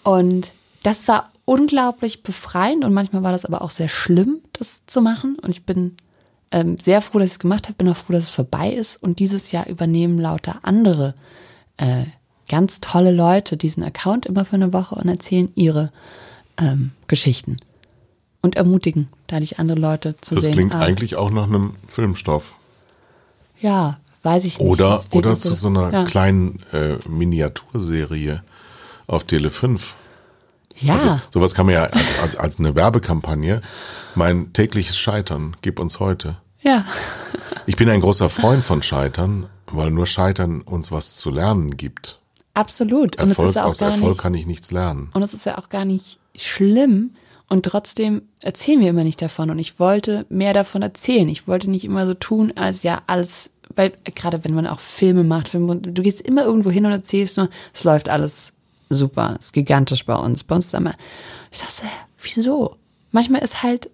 [0.04, 0.52] Und
[0.84, 5.38] das war unglaublich befreiend und manchmal war das aber auch sehr schlimm, das zu machen.
[5.42, 5.96] Und ich bin
[6.54, 9.02] ähm, sehr froh, dass ich es gemacht habe, bin auch froh, dass es vorbei ist.
[9.02, 11.16] Und dieses Jahr übernehmen lauter andere
[11.78, 12.06] äh,
[12.48, 15.92] ganz tolle Leute diesen Account immer für eine Woche und erzählen ihre
[16.58, 17.58] ähm, Geschichten.
[18.42, 20.54] Und ermutigen dadurch andere Leute zu Das sehen.
[20.54, 22.54] klingt ah, eigentlich auch nach einem Filmstoff.
[23.60, 24.70] Ja, weiß ich nicht.
[24.70, 26.04] Oder, Das oder zu so einer ja.
[26.04, 28.44] kleinen äh, Miniaturserie
[29.08, 29.96] auf Tele 5.
[30.78, 33.62] Ja, Also sowas kann man ja als, als, als eine Werbekampagne.
[34.14, 36.38] Mein tägliches Scheitern, gib uns heute.
[36.64, 36.86] Ja.
[37.66, 42.20] Ich bin ein großer Freund von Scheitern, weil nur Scheitern uns was zu lernen gibt.
[42.54, 43.18] Absolut.
[43.18, 45.10] Und es Erfolg ist ja auch aus gar Erfolg nicht, kann ich nichts lernen.
[45.14, 47.12] und es ist ja auch gar nicht schlimm.
[47.50, 49.52] Und trotzdem erzählen wir immer nicht davon.
[49.52, 51.30] Und ich wollte mehr davon erzählen.
[51.30, 55.24] Ich wollte nicht immer so tun, als ja alles, weil gerade wenn man auch Filme
[55.24, 58.54] macht, wenn man, du gehst immer irgendwo hin und erzählst nur, es läuft alles
[58.90, 60.44] super, es ist gigantisch bei uns.
[60.44, 60.96] Bei uns ist immer,
[61.52, 61.84] ich dachte,
[62.22, 62.78] wieso?
[63.12, 63.92] Manchmal ist halt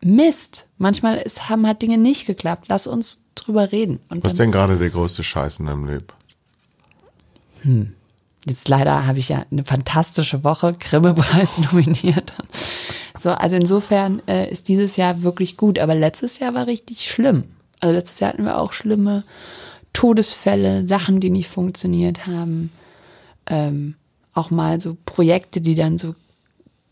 [0.00, 0.68] Mist.
[0.78, 2.66] Manchmal ist, haben halt Dinge nicht geklappt.
[2.68, 4.00] Lass uns drüber reden.
[4.08, 6.06] Und Was ist denn gerade der größte Scheiß in deinem Leben?
[8.44, 12.32] Jetzt leider habe ich ja eine fantastische Woche, Grimme-Preis nominiert.
[13.16, 17.44] So, also insofern äh, ist dieses Jahr wirklich gut, aber letztes Jahr war richtig schlimm.
[17.80, 19.24] Also letztes Jahr hatten wir auch schlimme
[19.92, 22.70] Todesfälle, Sachen, die nicht funktioniert haben.
[23.46, 23.94] Ähm,
[24.34, 26.14] auch mal so Projekte, die dann so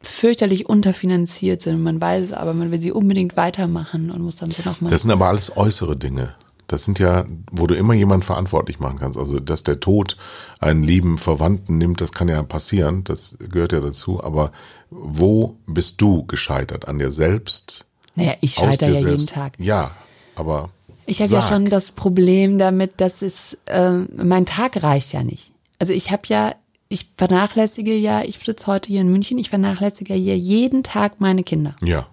[0.02, 1.82] fürchterlich unterfinanziert sind.
[1.82, 4.90] Man weiß es, aber man will sie unbedingt weitermachen und muss dann so nochmal.
[4.90, 6.34] Das sind aber alles äußere Dinge.
[6.66, 9.18] Das sind ja, wo du immer jemanden verantwortlich machen kannst.
[9.18, 10.16] Also, dass der Tod
[10.58, 14.22] einen lieben Verwandten nimmt, das kann ja passieren, das gehört ja dazu.
[14.22, 14.50] Aber
[14.90, 16.88] wo bist du gescheitert?
[16.88, 17.86] An dir selbst?
[18.16, 19.30] Naja, ich scheitere ja jeden selbst?
[19.30, 19.52] Tag.
[19.58, 19.92] Ja,
[20.34, 20.70] aber.
[21.08, 25.52] Ich habe ja schon das Problem damit, dass es ähm, mein Tag reicht ja nicht.
[25.78, 26.54] Also ich habe ja,
[26.88, 31.42] ich vernachlässige ja, ich sitze heute hier in München, ich vernachlässige hier jeden Tag meine
[31.42, 31.74] Kinder.
[31.82, 32.06] Ja,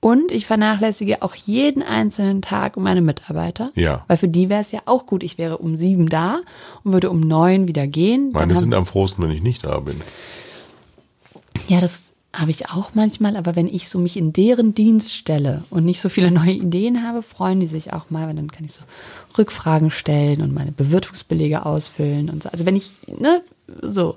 [0.00, 3.72] Und ich vernachlässige auch jeden einzelnen Tag meine Mitarbeiter.
[3.74, 4.04] Ja.
[4.06, 5.24] Weil für die wäre es ja auch gut.
[5.24, 6.40] Ich wäre um sieben da
[6.84, 8.30] und würde um neun wieder gehen.
[8.32, 10.00] Meine sind am frohsten, wenn ich nicht da bin.
[11.68, 12.05] Ja, das
[12.38, 16.00] habe ich auch manchmal, aber wenn ich so mich in deren Dienst stelle und nicht
[16.00, 18.82] so viele neue Ideen habe, freuen die sich auch mal, weil dann kann ich so
[19.38, 22.48] Rückfragen stellen und meine Bewirtungsbelege ausfüllen und so.
[22.50, 23.42] Also wenn ich, ne,
[23.82, 24.16] so.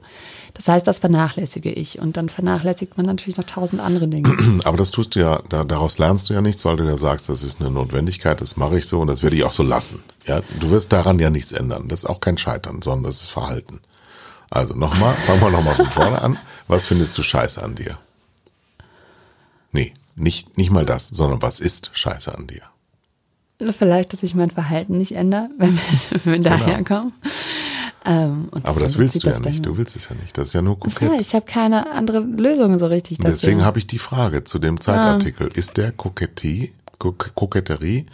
[0.53, 4.35] Das heißt, das vernachlässige ich und dann vernachlässigt man natürlich noch tausend andere Dinge.
[4.63, 7.29] Aber das tust du ja, da, daraus lernst du ja nichts, weil du ja sagst,
[7.29, 10.03] das ist eine Notwendigkeit, das mache ich so und das werde ich auch so lassen.
[10.25, 11.87] Ja, du wirst daran ja nichts ändern.
[11.87, 13.79] Das ist auch kein Scheitern, sondern das ist Verhalten.
[14.49, 16.37] Also nochmal, fangen wir nochmal von vorne an.
[16.67, 17.97] Was findest du scheiße an dir?
[20.19, 22.61] Nicht, nicht mal das, sondern was ist scheiße an dir?
[23.73, 25.81] Vielleicht, dass ich mein Verhalten nicht ändere, wenn wir,
[26.23, 27.13] wenn wir daherkommen.
[28.05, 28.69] Ähm, Genau.
[28.69, 29.65] Aber das willst du ja das dann nicht.
[29.65, 30.37] Du willst es ja nicht.
[30.37, 31.19] Das ist ja nur Ja, kokett.
[31.21, 33.31] ich habe keine andere Lösung so richtig dafür.
[33.31, 35.47] Deswegen habe ich die Frage zu dem Zeitartikel.
[35.47, 38.05] Ist der Kokettie, Kok Koketterie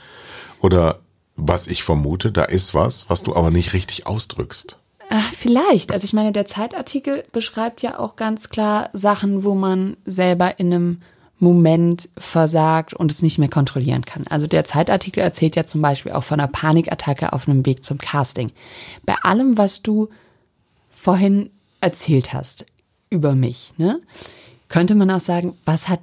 [0.59, 0.99] oder
[1.35, 4.77] was ich vermute, da ist was, was du aber nicht richtig ausdrückst.
[5.09, 5.91] Ach, vielleicht.
[5.91, 10.73] Also ich meine, der Zeitartikel beschreibt ja auch ganz klar Sachen, wo man selber in
[10.73, 11.01] einem
[11.39, 14.25] Moment versagt und es nicht mehr kontrollieren kann.
[14.27, 17.97] Also der Zeitartikel erzählt ja zum Beispiel auch von einer Panikattacke auf einem Weg zum
[17.97, 18.51] Casting.
[19.05, 20.09] Bei allem, was du
[20.89, 21.49] vorhin
[21.81, 22.65] erzählt hast
[23.09, 23.99] über mich, ne,
[24.69, 25.99] könnte man auch sagen, was hat,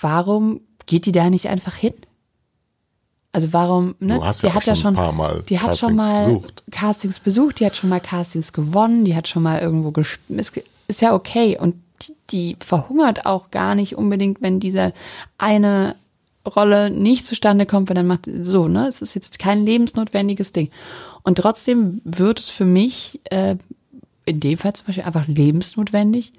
[0.00, 1.94] warum geht die da nicht einfach hin?
[3.32, 4.14] Also warum, ne?
[4.14, 6.26] Du hast ja die auch hat ja schon ein paar Mal die hat schon Castings
[6.26, 6.64] mal besucht.
[6.72, 10.40] Castings besucht, die hat schon mal Castings gewonnen, die hat schon mal irgendwo gespielt.
[10.40, 11.56] Ist, ist ja okay.
[11.56, 11.76] Und
[12.30, 14.92] die, verhungert auch gar nicht unbedingt, wenn diese
[15.38, 15.96] eine
[16.46, 18.86] Rolle nicht zustande kommt, weil dann macht so, ne?
[18.88, 20.70] Es ist jetzt kein lebensnotwendiges Ding.
[21.22, 23.56] Und trotzdem wird es für mich äh,
[24.24, 26.32] in dem Fall zum Beispiel einfach lebensnotwendig.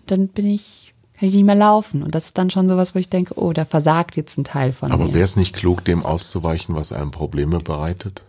[0.00, 2.02] Und dann bin ich, kann ich nicht mehr laufen.
[2.02, 4.72] Und das ist dann schon sowas, wo ich denke, oh, da versagt jetzt ein Teil
[4.72, 5.14] von Aber mir.
[5.14, 8.24] wäre es nicht klug, dem auszuweichen, was einem Probleme bereitet?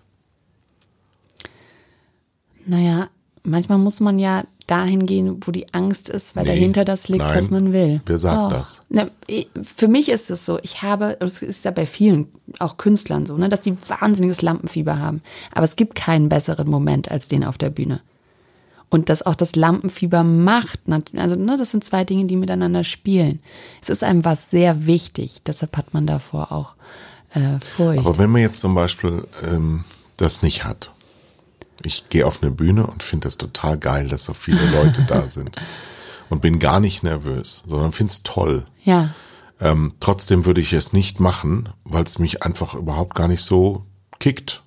[2.65, 3.09] Naja,
[3.43, 7.23] manchmal muss man ja dahin gehen, wo die Angst ist, weil Nee, dahinter das liegt,
[7.23, 7.37] nein.
[7.37, 8.01] was man will.
[8.05, 8.49] Wer sagt Doch.
[8.59, 8.81] das?
[8.89, 9.07] Na,
[9.63, 12.27] für mich ist es so, ich habe, es ist ja bei vielen,
[12.59, 15.21] auch Künstlern so, ne, dass die wahnsinniges Lampenfieber haben.
[15.51, 17.99] Aber es gibt keinen besseren Moment als den auf der Bühne.
[18.89, 20.79] Und dass auch das Lampenfieber macht.
[21.17, 23.39] Also, ne, das sind zwei Dinge, die miteinander spielen.
[23.81, 25.41] Es ist einem was sehr wichtig.
[25.47, 26.75] Deshalb hat man davor auch
[27.33, 27.99] äh, Furcht.
[28.05, 29.83] Aber wenn man jetzt zum Beispiel ähm,
[30.17, 30.92] das nicht hat,
[31.83, 35.29] ich gehe auf eine Bühne und finde das total geil, dass so viele Leute da
[35.29, 35.55] sind.
[36.29, 38.65] Und bin gar nicht nervös, sondern finde es toll.
[38.83, 39.09] Ja.
[39.59, 43.85] Ähm, trotzdem würde ich es nicht machen, weil es mich einfach überhaupt gar nicht so
[44.19, 44.63] kickt.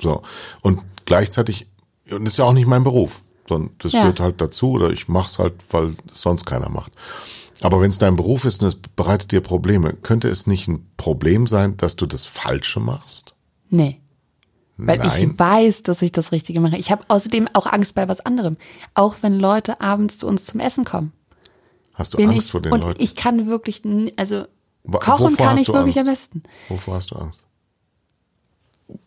[0.00, 0.22] So.
[0.62, 1.66] Und gleichzeitig,
[2.10, 4.00] und das ist ja auch nicht mein Beruf, sondern das Ja.
[4.00, 6.92] gehört halt dazu oder ich mache es halt, weil es sonst keiner macht.
[7.60, 10.86] Aber wenn es dein Beruf ist und es bereitet dir Probleme, könnte es nicht ein
[10.96, 13.34] Problem sein, dass du das Falsche machst?
[13.70, 14.00] Nee.
[14.76, 15.30] Weil Nein.
[15.32, 16.76] ich weiß, dass ich das Richtige mache.
[16.76, 18.56] Ich habe außerdem auch Angst bei was anderem.
[18.94, 21.12] Auch wenn Leute abends zu uns zum Essen kommen.
[21.94, 23.00] Hast du Bin Angst ich, vor den und Leuten?
[23.00, 23.82] ich kann wirklich,
[24.16, 24.46] also
[24.82, 26.08] Wa- kochen kann ich wirklich Angst?
[26.08, 26.42] am besten.
[26.68, 27.46] Wovor hast du Angst?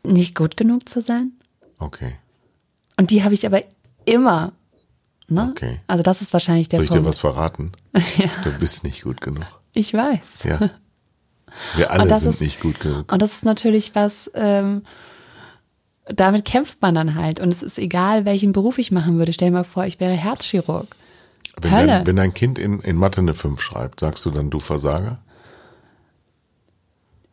[0.05, 1.34] Nicht gut genug zu sein.
[1.80, 2.13] Okay.
[2.97, 3.61] Und die habe ich aber
[4.05, 4.53] immer.
[5.28, 5.49] Ne?
[5.51, 5.82] Okay.
[5.88, 7.74] Also das ist wahrscheinlich der Soll ich dir was verraten?
[8.43, 9.45] Du bist nicht gut genug.
[9.76, 10.43] Ich weiß.
[10.45, 10.59] Ja.
[11.76, 13.11] Wir alle sind ist- nicht gut genug.
[13.11, 14.84] Und das ist natürlich was, ähm,
[16.10, 17.39] damit kämpft man dann halt.
[17.39, 19.34] Und es ist egal, welchen Beruf ich machen würde.
[19.34, 20.95] Stell dir mal vor, ich wäre Herzchirurg.
[21.60, 21.88] Wenn Hölle.
[21.88, 25.20] dein, wenn dein Kind in, in Mathe eine 5 schreibt, sagst du dann, du Versager?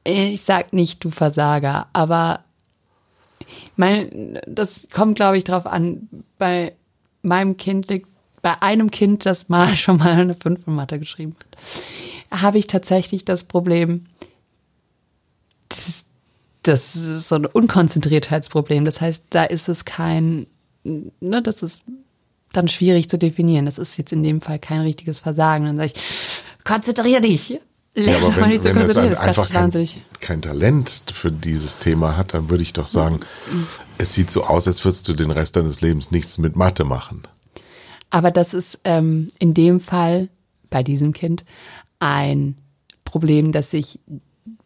[0.04, 2.40] Ich sag nicht, du Versager, aber
[3.76, 6.08] mein, das kommt, glaube ich, drauf an.
[6.38, 6.74] Bei
[7.22, 8.08] meinem Kind liegt,
[8.42, 12.66] bei einem Kind, das mal schon mal eine 5 in Mathe geschrieben hat, habe ich
[12.66, 14.06] tatsächlich das Problem,
[15.68, 16.03] das,
[16.64, 18.84] das ist so ein Unkonzentriertheitsproblem.
[18.84, 20.46] Das heißt, da ist es kein,
[20.82, 21.82] ne, das ist
[22.52, 23.66] dann schwierig zu definieren.
[23.66, 25.66] Das ist jetzt in dem Fall kein richtiges Versagen.
[25.66, 26.02] Dann sage ich,
[26.64, 27.60] konzentrier dich.
[27.96, 29.16] Lern aber mal wenn, nicht zu wenn es konzentrieren.
[29.18, 29.88] ein, einfach kein,
[30.20, 33.20] kein Talent für dieses Thema hat, dann würde ich doch sagen,
[33.98, 37.22] es sieht so aus, als würdest du den Rest deines Lebens nichts mit Mathe machen.
[38.10, 40.28] Aber das ist ähm, in dem Fall
[40.70, 41.44] bei diesem Kind
[42.00, 42.56] ein
[43.04, 44.00] Problem, das sich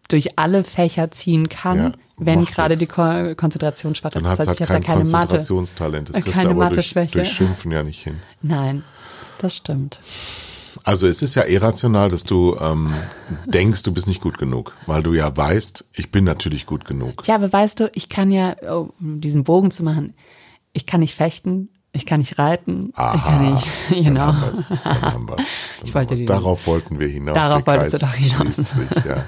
[0.09, 2.87] durch alle Fächer ziehen kann, Ja, wenn gerade die.
[2.87, 4.15] Ko Konzentration schwach ist.
[4.17, 5.19] Dann Das heißt, halt ich habe da keine Mathe.
[5.29, 6.09] Konzentrationstalent.
[6.09, 7.19] Das kriegst du keine aber durch, Mathe-Schwäche.
[7.19, 8.17] durch Schimpfen ja nicht hin.
[8.43, 8.83] Nein,
[9.39, 10.01] das stimmt.
[10.85, 12.95] Also es ist ja irrational, dass du ähm,
[13.47, 17.23] denkst, du bist nicht gut genug, weil du ja weißt, ich bin natürlich gut genug.
[17.25, 20.15] Tja, aber weißt du, ich kann ja, oh, um diesen Bogen zu machen,
[20.73, 24.21] ich kann nicht fechten, ich kann nicht reiten, ich kann Aha, nicht, dann genau.
[24.27, 25.47] haben wir's, dann haben wir's, dann
[25.83, 27.35] Ich haben wollte die- Darauf wollten wir hinaus.
[27.35, 28.57] Darauf wolltest du doch hinaus.
[28.57, 29.25] Sich, ja.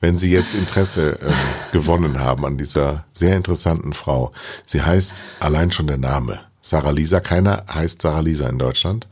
[0.00, 1.34] Wenn Sie jetzt Interesse ähm,
[1.72, 4.32] gewonnen haben an dieser sehr interessanten Frau,
[4.64, 6.40] sie heißt allein schon der Name.
[6.60, 9.08] Sarah Lisa, keiner heißt Sarah Lisa in Deutschland,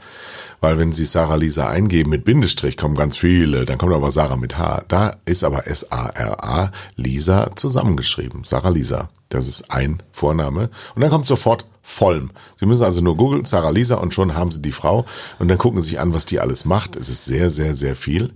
[0.61, 4.37] weil wenn Sie Sarah Lisa eingeben mit Bindestrich, kommen ganz viele, dann kommt aber Sarah
[4.37, 4.85] mit H.
[4.89, 8.45] Da ist aber S-A-R-A, Lisa zusammengeschrieben.
[8.45, 10.71] Sarah Lisa, das ist ein Vorname.
[10.95, 12.31] Und dann kommt sofort Vollm.
[12.57, 15.07] Sie müssen also nur googeln, Sarah Lisa, und schon haben Sie die Frau.
[15.39, 16.97] Und dann gucken Sie sich an, was die alles macht.
[16.97, 18.33] Es ist sehr, sehr, sehr viel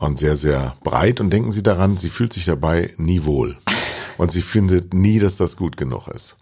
[0.00, 1.20] und sehr, sehr breit.
[1.20, 3.56] Und denken Sie daran, sie fühlt sich dabei nie wohl.
[4.18, 6.36] Und sie findet nie, dass das gut genug ist.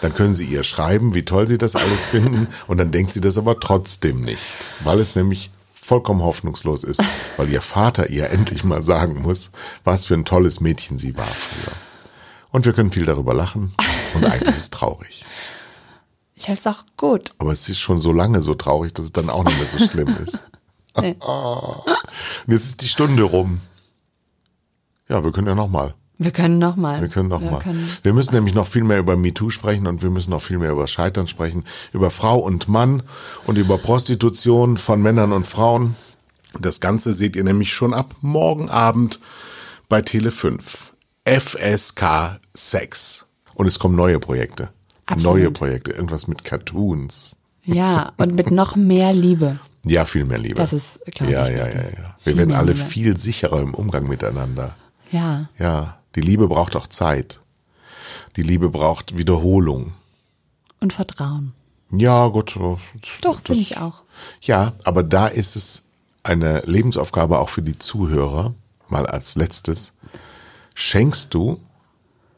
[0.00, 2.48] Dann können Sie ihr schreiben, wie toll Sie das alles finden.
[2.66, 4.42] Und dann denkt sie das aber trotzdem nicht.
[4.80, 7.02] Weil es nämlich vollkommen hoffnungslos ist.
[7.36, 9.50] Weil ihr Vater ihr endlich mal sagen muss,
[9.84, 11.72] was für ein tolles Mädchen sie war früher.
[12.52, 13.72] Und wir können viel darüber lachen.
[14.14, 15.24] Und eigentlich ist es traurig.
[16.34, 17.32] Ich heiße auch gut.
[17.38, 19.78] Aber es ist schon so lange so traurig, dass es dann auch nicht mehr so
[19.78, 20.42] schlimm ist.
[20.98, 21.16] Nee.
[21.20, 23.60] Und jetzt ist die Stunde rum.
[25.08, 25.94] Ja, wir können ja noch mal.
[26.18, 27.00] Wir können noch mal.
[27.00, 27.62] Wir können noch wir
[28.02, 30.70] Wir müssen nämlich noch viel mehr über MeToo sprechen und wir müssen noch viel mehr
[30.70, 31.64] über Scheitern sprechen,
[31.94, 33.02] über Frau und Mann
[33.46, 35.96] und über Prostitution von Männern und Frauen.
[36.58, 39.18] Das Ganze seht ihr nämlich schon ab morgen Abend
[39.88, 40.92] bei Tele 5.
[41.24, 43.26] FSK 6.
[43.54, 44.68] Und es kommen neue Projekte.
[45.06, 45.38] Absolut.
[45.38, 45.92] Neue Projekte.
[45.92, 47.38] Irgendwas mit Cartoons.
[47.64, 49.58] ja, und mit noch mehr Liebe.
[49.84, 50.56] Ja, viel mehr Liebe.
[50.56, 51.98] Das ist, glaub ja, ja, ja, wichtig.
[51.98, 52.16] ja.
[52.24, 52.84] Wir werden alle Liebe.
[52.84, 54.76] viel sicherer im Umgang miteinander.
[55.10, 55.48] Ja.
[55.58, 57.40] Ja, die Liebe braucht auch Zeit.
[58.36, 59.94] Die Liebe braucht Wiederholung.
[60.80, 61.52] Und Vertrauen.
[61.90, 62.56] Ja, gut.
[63.22, 64.02] Doch, finde ich auch.
[64.42, 65.86] Ja, aber da ist es
[66.22, 68.54] eine Lebensaufgabe auch für die Zuhörer,
[68.88, 69.94] mal als letztes.
[70.74, 71.60] Schenkst du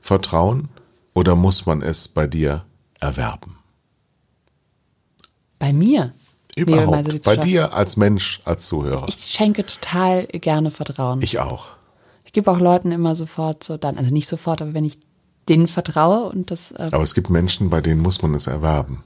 [0.01, 0.69] Vertrauen
[1.13, 2.65] oder muss man es bei dir
[3.01, 3.59] erwerben?
[5.59, 6.13] Bei mir.
[6.57, 7.13] Überhaupt.
[7.13, 9.07] die Bei dir als Mensch, als Zuhörer.
[9.09, 11.23] Ich schenke total gerne Vertrauen.
[11.23, 11.69] Ich auch.
[12.25, 14.99] Ich gebe auch Leuten immer sofort so dann, also nicht sofort, aber wenn ich
[15.49, 19.03] denen vertraue und das, äh, Aber es gibt Menschen, bei denen muss man es erwerben.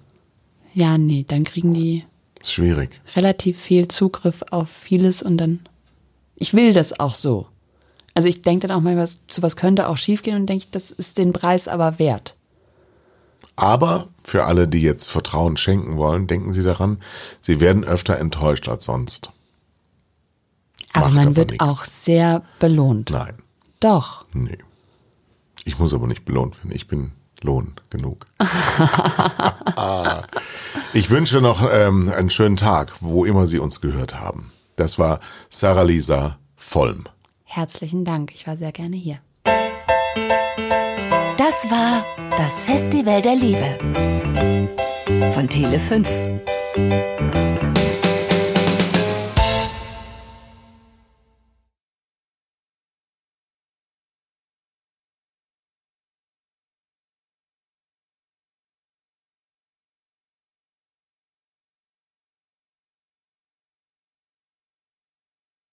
[0.75, 2.05] ja, nee, dann kriegen die
[2.41, 3.01] Ist schwierig.
[3.17, 5.61] relativ viel Zugriff auf vieles und dann,
[6.37, 7.47] ich will das auch so.
[8.15, 10.91] Also ich denke dann auch mal, was, sowas könnte auch schiefgehen und denke ich, das
[10.91, 12.36] ist den Preis aber wert.
[13.57, 16.99] Aber für alle, die jetzt Vertrauen schenken wollen, denken Sie daran,
[17.41, 19.31] Sie werden öfter enttäuscht als sonst.
[20.93, 21.65] Aber Macht man aber wird nix.
[21.65, 23.11] auch sehr belohnt.
[23.11, 23.35] Nein,
[23.81, 24.25] Doch.
[24.33, 24.59] nee.
[25.65, 26.75] Ich muss aber nicht belohnt werden.
[26.75, 28.27] Ich bin Lohn genug.
[30.93, 34.53] ich wünsche noch ähm, einen schönen Tag, wo immer Sie uns gehört haben.
[34.77, 37.05] Das war Sarah Lisa Vollm.
[37.45, 38.33] Herzlichen Dank.
[38.35, 39.19] Ich war sehr gerne hier.
[41.37, 43.79] Das war das Festival der Liebe
[45.35, 46.09] von Tele 5.